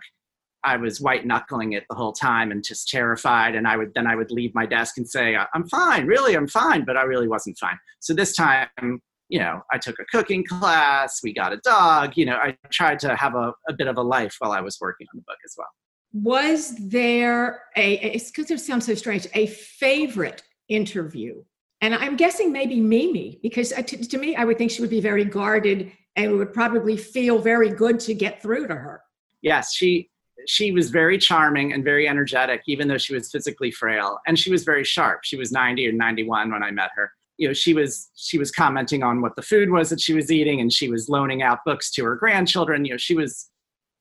I 0.64 0.76
was 0.76 1.00
white 1.00 1.26
knuckling 1.26 1.72
it 1.72 1.84
the 1.88 1.96
whole 1.96 2.12
time 2.12 2.50
and 2.50 2.62
just 2.62 2.88
terrified. 2.88 3.54
And 3.54 3.66
I 3.66 3.76
would 3.76 3.92
then 3.94 4.06
I 4.06 4.14
would 4.14 4.30
leave 4.30 4.54
my 4.54 4.66
desk 4.66 4.98
and 4.98 5.08
say, 5.08 5.36
"I'm 5.54 5.68
fine, 5.68 6.06
really, 6.06 6.34
I'm 6.34 6.48
fine," 6.48 6.84
but 6.84 6.96
I 6.96 7.02
really 7.02 7.28
wasn't 7.28 7.58
fine. 7.58 7.78
So 8.00 8.14
this 8.14 8.34
time, 8.34 9.00
you 9.28 9.38
know, 9.38 9.62
I 9.72 9.78
took 9.78 9.98
a 9.98 10.04
cooking 10.06 10.44
class. 10.44 11.20
We 11.22 11.32
got 11.32 11.52
a 11.52 11.58
dog. 11.58 12.16
You 12.16 12.26
know, 12.26 12.36
I 12.36 12.56
tried 12.70 12.98
to 13.00 13.16
have 13.16 13.34
a, 13.34 13.52
a 13.68 13.72
bit 13.72 13.86
of 13.88 13.96
a 13.96 14.02
life 14.02 14.36
while 14.38 14.52
I 14.52 14.60
was 14.60 14.78
working 14.80 15.06
on 15.14 15.18
the 15.18 15.24
book 15.26 15.38
as 15.44 15.54
well 15.56 15.68
was 16.12 16.74
there 16.76 17.62
a 17.76 17.94
it's 17.94 18.30
because 18.30 18.50
it 18.50 18.58
sounds 18.58 18.86
so 18.86 18.94
strange 18.94 19.28
a 19.34 19.46
favorite 19.46 20.42
interview 20.68 21.40
and 21.80 21.94
i'm 21.94 22.16
guessing 22.16 22.50
maybe 22.50 22.80
mimi 22.80 23.38
because 23.42 23.72
uh, 23.72 23.82
to, 23.82 23.96
to, 23.96 24.18
me 24.18 24.34
i 24.34 24.44
would 24.44 24.58
think 24.58 24.70
she 24.70 24.80
would 24.80 24.90
be 24.90 25.00
very 25.00 25.24
guarded 25.24 25.92
and 26.16 26.32
it 26.32 26.34
would 26.34 26.52
probably 26.52 26.96
feel 26.96 27.38
very 27.38 27.70
good 27.70 28.00
to 28.00 28.12
get 28.12 28.42
through 28.42 28.66
to 28.66 28.74
her 28.74 29.00
yes 29.40 29.72
she 29.72 30.10
she 30.46 30.72
was 30.72 30.90
very 30.90 31.18
charming 31.18 31.72
and 31.72 31.85
very 31.85 32.09
energetic 32.09 32.62
even 32.66 32.88
though 32.88 32.98
she 32.98 33.14
was 33.14 33.31
physically 33.31 33.70
frail 33.70 34.18
and 34.26 34.38
she 34.38 34.50
was 34.50 34.64
very 34.64 34.85
sharp 34.85 35.20
she 35.24 35.37
was 35.37 35.53
90 35.53 35.88
or 35.88 35.92
91 35.92 36.50
when 36.50 36.62
i 36.62 36.70
met 36.70 36.90
her 36.94 37.12
you 37.38 37.48
know 37.48 37.55
she 37.55 37.74
was 37.74 38.11
she 38.14 38.38
was 38.38 38.50
commenting 38.50 39.03
on 39.03 39.20
what 39.20 39.37
the 39.37 39.42
food 39.42 39.70
was 39.70 39.90
that 39.90 40.00
she 40.00 40.14
was 40.14 40.31
eating 40.31 40.61
and 40.61 40.72
she 40.72 40.88
was 40.88 41.09
loaning 41.09 41.42
out 41.42 41.64
books 41.64 41.90
to 41.90 42.05
her 42.05 42.16
grandchildren 42.16 42.85
you 42.85 42.92
know 42.92 42.98
she 42.98 43.14
was 43.14 43.50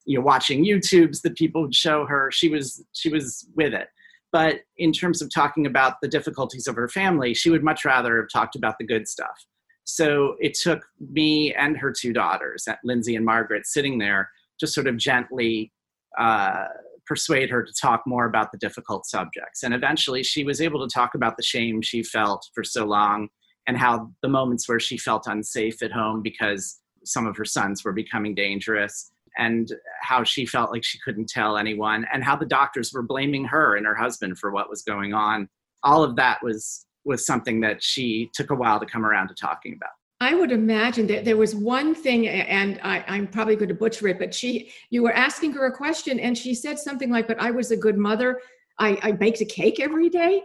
you 0.10 0.18
know 0.18 0.26
watching 0.26 0.66
YouTubes 0.66 1.22
that 1.22 1.38
people 1.38 1.62
would 1.62 1.76
show 1.76 2.06
her. 2.06 2.32
She 2.32 2.50
was 2.50 2.84
she 2.94 3.10
was 3.10 3.48
with 3.56 3.74
it. 3.74 3.90
But 4.32 4.62
in 4.78 4.92
terms 4.92 5.22
of 5.22 5.34
talking 5.34 5.68
about 5.68 6.02
the 6.02 6.08
difficulties 6.08 6.68
of 6.68 6.76
her 6.76 6.88
family, 6.88 7.34
she 7.34 7.52
would 7.52 7.64
much 7.64 7.86
rather 7.86 8.18
have 8.18 8.30
talked 8.32 8.56
about 8.56 8.78
the 8.80 8.86
good 8.86 9.08
stuff. 9.08 9.46
So 9.86 10.36
it 10.40 10.56
took 10.56 10.84
me 11.12 11.54
and 11.54 11.78
her 11.78 11.92
two 11.92 12.12
daughters, 12.12 12.68
Lindsay 12.84 13.16
and 13.16 13.26
Margaret, 13.26 13.66
sitting 13.68 14.00
there 14.00 14.30
to 14.60 14.68
sort 14.68 14.88
of 14.88 14.98
gently 14.98 15.72
uh, 16.20 16.66
persuade 17.06 17.50
her 17.50 17.64
to 17.64 17.74
talk 17.74 18.04
more 18.06 18.26
about 18.26 18.52
the 18.52 18.58
difficult 18.60 19.06
subjects. 19.06 19.64
And 19.64 19.74
eventually 19.74 20.22
she 20.22 20.44
was 20.44 20.62
able 20.62 20.88
to 20.88 20.94
talk 20.94 21.16
about 21.16 21.38
the 21.38 21.44
shame 21.44 21.82
she 21.82 22.04
felt 22.04 22.48
for 22.54 22.64
so 22.64 22.86
long 22.86 23.30
and 23.68 23.78
how 23.78 24.12
the 24.22 24.30
moments 24.30 24.70
where 24.70 24.80
she 24.80 24.98
felt 24.98 25.26
unsafe 25.26 25.82
at 25.82 25.92
home 25.92 26.22
because 26.22 26.80
some 27.04 27.26
of 27.26 27.36
her 27.36 27.46
sons 27.46 27.84
were 27.84 27.94
becoming 27.94 28.36
dangerous 28.36 29.12
and 29.38 29.74
how 30.02 30.24
she 30.24 30.46
felt 30.46 30.72
like 30.72 30.84
she 30.84 31.00
couldn't 31.04 31.30
tell 31.30 31.58
anyone 31.58 32.06
and 32.14 32.24
how 32.24 32.36
the 32.36 32.46
doctors 32.46 32.92
were 32.94 33.04
blaming 33.04 33.46
her 33.46 33.76
and 33.76 33.86
her 33.86 33.96
husband 33.96 34.38
for 34.38 34.52
what 34.52 34.70
was 34.70 34.82
going 34.84 35.14
on 35.14 35.48
all 35.84 36.04
of 36.04 36.16
that 36.16 36.40
was 36.44 36.86
was 37.06 37.26
something 37.26 37.62
that 37.62 37.82
she 37.82 38.30
took 38.34 38.52
a 38.52 38.56
while 38.56 38.80
to 38.80 38.86
come 38.86 39.06
around 39.06 39.28
to 39.28 39.36
talking 39.36 39.74
about 39.74 39.92
I 40.22 40.36
would 40.36 40.52
imagine 40.52 41.08
that 41.08 41.24
there 41.24 41.38
was 41.38 41.56
one 41.56 41.96
thing, 41.96 42.28
and 42.28 42.80
I, 42.84 43.04
am 43.08 43.28
probably 43.28 43.56
going 43.56 43.70
to 43.70 43.76
butcher 43.76 44.10
it, 44.10 44.20
but 44.20 44.34
she, 44.34 44.72
you 44.90 45.02
were 45.02 45.14
asking 45.14 45.54
her 45.54 45.66
a 45.66 45.72
question, 45.76 46.20
and 46.20 46.38
she 46.38 46.54
said 46.54 46.78
something 46.78 47.10
like, 47.10 47.28
"But 47.28 47.40
I 47.40 47.52
was 47.52 47.72
a 47.72 47.78
good 47.78 47.98
mother. 47.98 48.42
I, 48.80 49.00
I 49.02 49.12
baked 49.14 49.40
a 49.40 49.46
cake 49.46 49.80
every 49.80 50.10
day." 50.10 50.44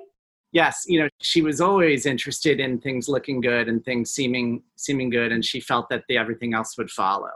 Yes, 0.52 0.84
you 0.86 1.00
know, 1.00 1.08
she 1.20 1.42
was 1.42 1.60
always 1.60 2.06
interested 2.06 2.60
in 2.60 2.80
things 2.80 3.08
looking 3.08 3.40
good 3.40 3.68
and 3.68 3.84
things 3.84 4.12
seeming 4.12 4.62
seeming 4.76 5.10
good, 5.10 5.32
and 5.32 5.44
she 5.44 5.58
felt 5.58 5.88
that 5.88 6.04
the 6.08 6.18
everything 6.18 6.54
else 6.54 6.78
would 6.78 6.90
follow. 6.90 7.30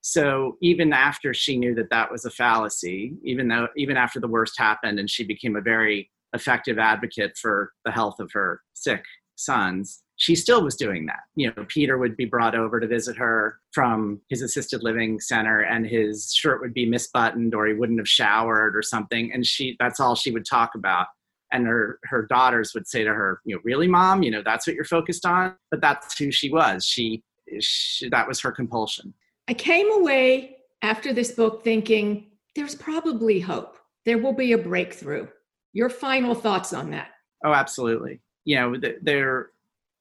So 0.00 0.58
even 0.60 0.92
after 0.92 1.32
she 1.32 1.56
knew 1.56 1.74
that 1.76 1.88
that 1.90 2.10
was 2.12 2.26
a 2.26 2.30
fallacy, 2.30 3.14
even 3.22 3.48
though 3.48 3.68
even 3.76 3.96
after 3.96 4.20
the 4.20 4.28
worst 4.28 4.58
happened 4.58 4.98
and 4.98 5.08
she 5.08 5.24
became 5.24 5.56
a 5.56 5.62
very 5.62 6.10
effective 6.34 6.78
advocate 6.78 7.38
for 7.38 7.72
the 7.86 7.90
health 7.90 8.20
of 8.20 8.30
her 8.32 8.60
sick 8.74 9.04
sons, 9.36 10.03
she 10.16 10.34
still 10.36 10.62
was 10.62 10.76
doing 10.76 11.06
that. 11.06 11.20
You 11.34 11.48
know, 11.48 11.64
Peter 11.68 11.98
would 11.98 12.16
be 12.16 12.24
brought 12.24 12.54
over 12.54 12.78
to 12.78 12.86
visit 12.86 13.16
her 13.16 13.58
from 13.72 14.20
his 14.28 14.42
assisted 14.42 14.82
living 14.82 15.18
center 15.20 15.60
and 15.60 15.86
his 15.86 16.32
shirt 16.32 16.60
would 16.60 16.74
be 16.74 16.88
misbuttoned 16.88 17.54
or 17.54 17.66
he 17.66 17.74
wouldn't 17.74 17.98
have 17.98 18.08
showered 18.08 18.76
or 18.76 18.82
something 18.82 19.32
and 19.32 19.44
she 19.44 19.76
that's 19.78 20.00
all 20.00 20.14
she 20.14 20.30
would 20.30 20.46
talk 20.46 20.74
about. 20.74 21.08
And 21.52 21.66
her 21.66 21.98
her 22.04 22.26
daughters 22.26 22.72
would 22.74 22.86
say 22.86 23.04
to 23.04 23.12
her, 23.12 23.40
you 23.44 23.56
know, 23.56 23.60
really 23.64 23.88
mom, 23.88 24.22
you 24.22 24.30
know, 24.30 24.42
that's 24.44 24.66
what 24.66 24.76
you're 24.76 24.84
focused 24.84 25.26
on, 25.26 25.56
but 25.70 25.80
that's 25.80 26.16
who 26.18 26.30
she 26.30 26.50
was. 26.50 26.84
She, 26.84 27.22
she 27.60 28.08
that 28.08 28.28
was 28.28 28.40
her 28.40 28.52
compulsion 28.52 29.14
I 29.48 29.54
came 29.54 29.90
away 29.92 30.56
after 30.82 31.12
this 31.12 31.32
book 31.32 31.62
thinking 31.64 32.30
there's 32.54 32.74
probably 32.74 33.40
hope. 33.40 33.76
There 34.04 34.18
will 34.18 34.32
be 34.32 34.52
a 34.52 34.58
breakthrough. 34.58 35.26
Your 35.72 35.90
final 35.90 36.34
thoughts 36.34 36.72
on 36.72 36.90
that? 36.92 37.08
Oh, 37.44 37.52
absolutely. 37.52 38.20
You 38.44 38.56
know, 38.56 38.76
there 39.02 39.50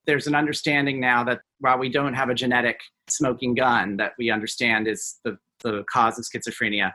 there's 0.06 0.28
an 0.28 0.36
understanding 0.36 1.00
now 1.00 1.24
that 1.24 1.42
while 1.60 1.78
we 1.78 1.90
don't 1.90 2.14
have 2.14 2.30
a 2.30 2.36
genetic 2.36 2.80
smoking 3.10 3.56
gun 3.56 3.98
that 3.98 4.14
we 4.18 4.30
understand 4.30 4.88
is 4.88 5.20
the, 5.24 5.38
the 5.64 5.84
cause 5.92 6.20
of 6.20 6.26
schizophrenia, 6.26 6.92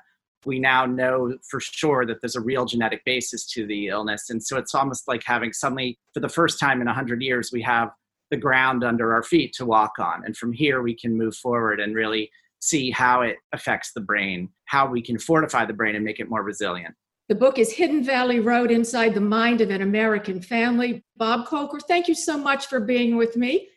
we 0.46 0.58
now 0.58 0.86
know 0.86 1.36
for 1.50 1.60
sure 1.60 2.06
that 2.06 2.20
there's 2.20 2.36
a 2.36 2.40
real 2.40 2.64
genetic 2.64 3.04
basis 3.04 3.46
to 3.52 3.66
the 3.66 3.88
illness. 3.88 4.30
And 4.30 4.42
so 4.42 4.56
it's 4.56 4.74
almost 4.74 5.08
like 5.08 5.22
having 5.24 5.52
suddenly, 5.52 5.98
for 6.14 6.20
the 6.20 6.28
first 6.28 6.60
time 6.60 6.80
in 6.80 6.86
100 6.86 7.22
years, 7.22 7.50
we 7.52 7.62
have 7.62 7.90
the 8.30 8.36
ground 8.36 8.84
under 8.84 9.14
our 9.14 9.22
feet 9.22 9.52
to 9.54 9.66
walk 9.66 9.92
on. 9.98 10.24
And 10.24 10.36
from 10.36 10.52
here, 10.52 10.82
we 10.82 10.94
can 10.94 11.16
move 11.16 11.34
forward 11.34 11.80
and 11.80 11.94
really 11.94 12.30
see 12.60 12.90
how 12.90 13.22
it 13.22 13.36
affects 13.52 13.92
the 13.92 14.00
brain, 14.00 14.50
how 14.66 14.86
we 14.88 15.00
can 15.00 15.18
fortify 15.18 15.64
the 15.64 15.72
brain 15.72 15.96
and 15.96 16.04
make 16.04 16.20
it 16.20 16.28
more 16.28 16.42
resilient. 16.42 16.94
The 17.28 17.34
book 17.34 17.58
is 17.58 17.70
Hidden 17.70 18.04
Valley 18.04 18.40
Road 18.40 18.70
Inside 18.70 19.12
the 19.12 19.20
Mind 19.20 19.60
of 19.60 19.68
an 19.68 19.82
American 19.82 20.40
Family. 20.40 21.04
Bob 21.18 21.46
Kolker, 21.46 21.78
thank 21.86 22.08
you 22.08 22.14
so 22.14 22.38
much 22.38 22.68
for 22.68 22.80
being 22.80 23.18
with 23.18 23.36
me. 23.36 23.68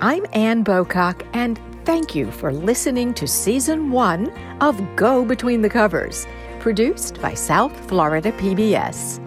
I'm 0.00 0.24
Ann 0.32 0.64
Bocock, 0.64 1.20
and 1.34 1.60
thank 1.84 2.14
you 2.14 2.30
for 2.30 2.50
listening 2.50 3.12
to 3.12 3.28
Season 3.28 3.90
1 3.90 4.30
of 4.62 4.80
Go 4.96 5.22
Between 5.22 5.60
the 5.60 5.68
Covers, 5.68 6.26
produced 6.60 7.20
by 7.20 7.34
South 7.34 7.78
Florida 7.86 8.32
PBS. 8.32 9.20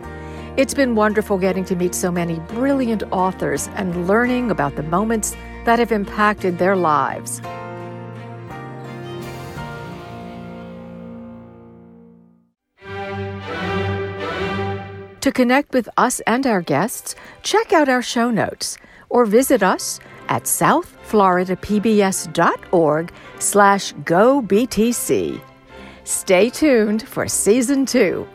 It's 0.58 0.74
been 0.74 0.96
wonderful 0.96 1.38
getting 1.38 1.66
to 1.66 1.76
meet 1.76 1.94
so 1.94 2.12
many 2.12 2.40
brilliant 2.48 3.04
authors 3.12 3.68
and 3.76 4.08
learning 4.08 4.50
about 4.50 4.76
the 4.76 4.82
moments 4.82 5.36
that 5.66 5.78
have 5.78 5.92
impacted 5.92 6.58
their 6.58 6.76
lives. 6.76 7.44
To 15.30 15.34
connect 15.34 15.74
with 15.76 15.88
us 15.96 16.22
and 16.22 16.48
our 16.48 16.64
guests, 16.64 17.14
check 17.44 17.72
out 17.72 17.88
our 17.88 18.02
show 18.02 18.32
notes 18.32 18.80
or 19.10 19.28
visit 19.28 19.62
us 19.62 20.00
at 20.28 20.46
southfloridapbs.org 20.46 23.14
slash 23.38 23.94
gobtc. 23.94 25.40
Stay 26.04 26.50
tuned 26.50 27.08
for 27.08 27.28
Season 27.28 27.86
2. 27.86 28.28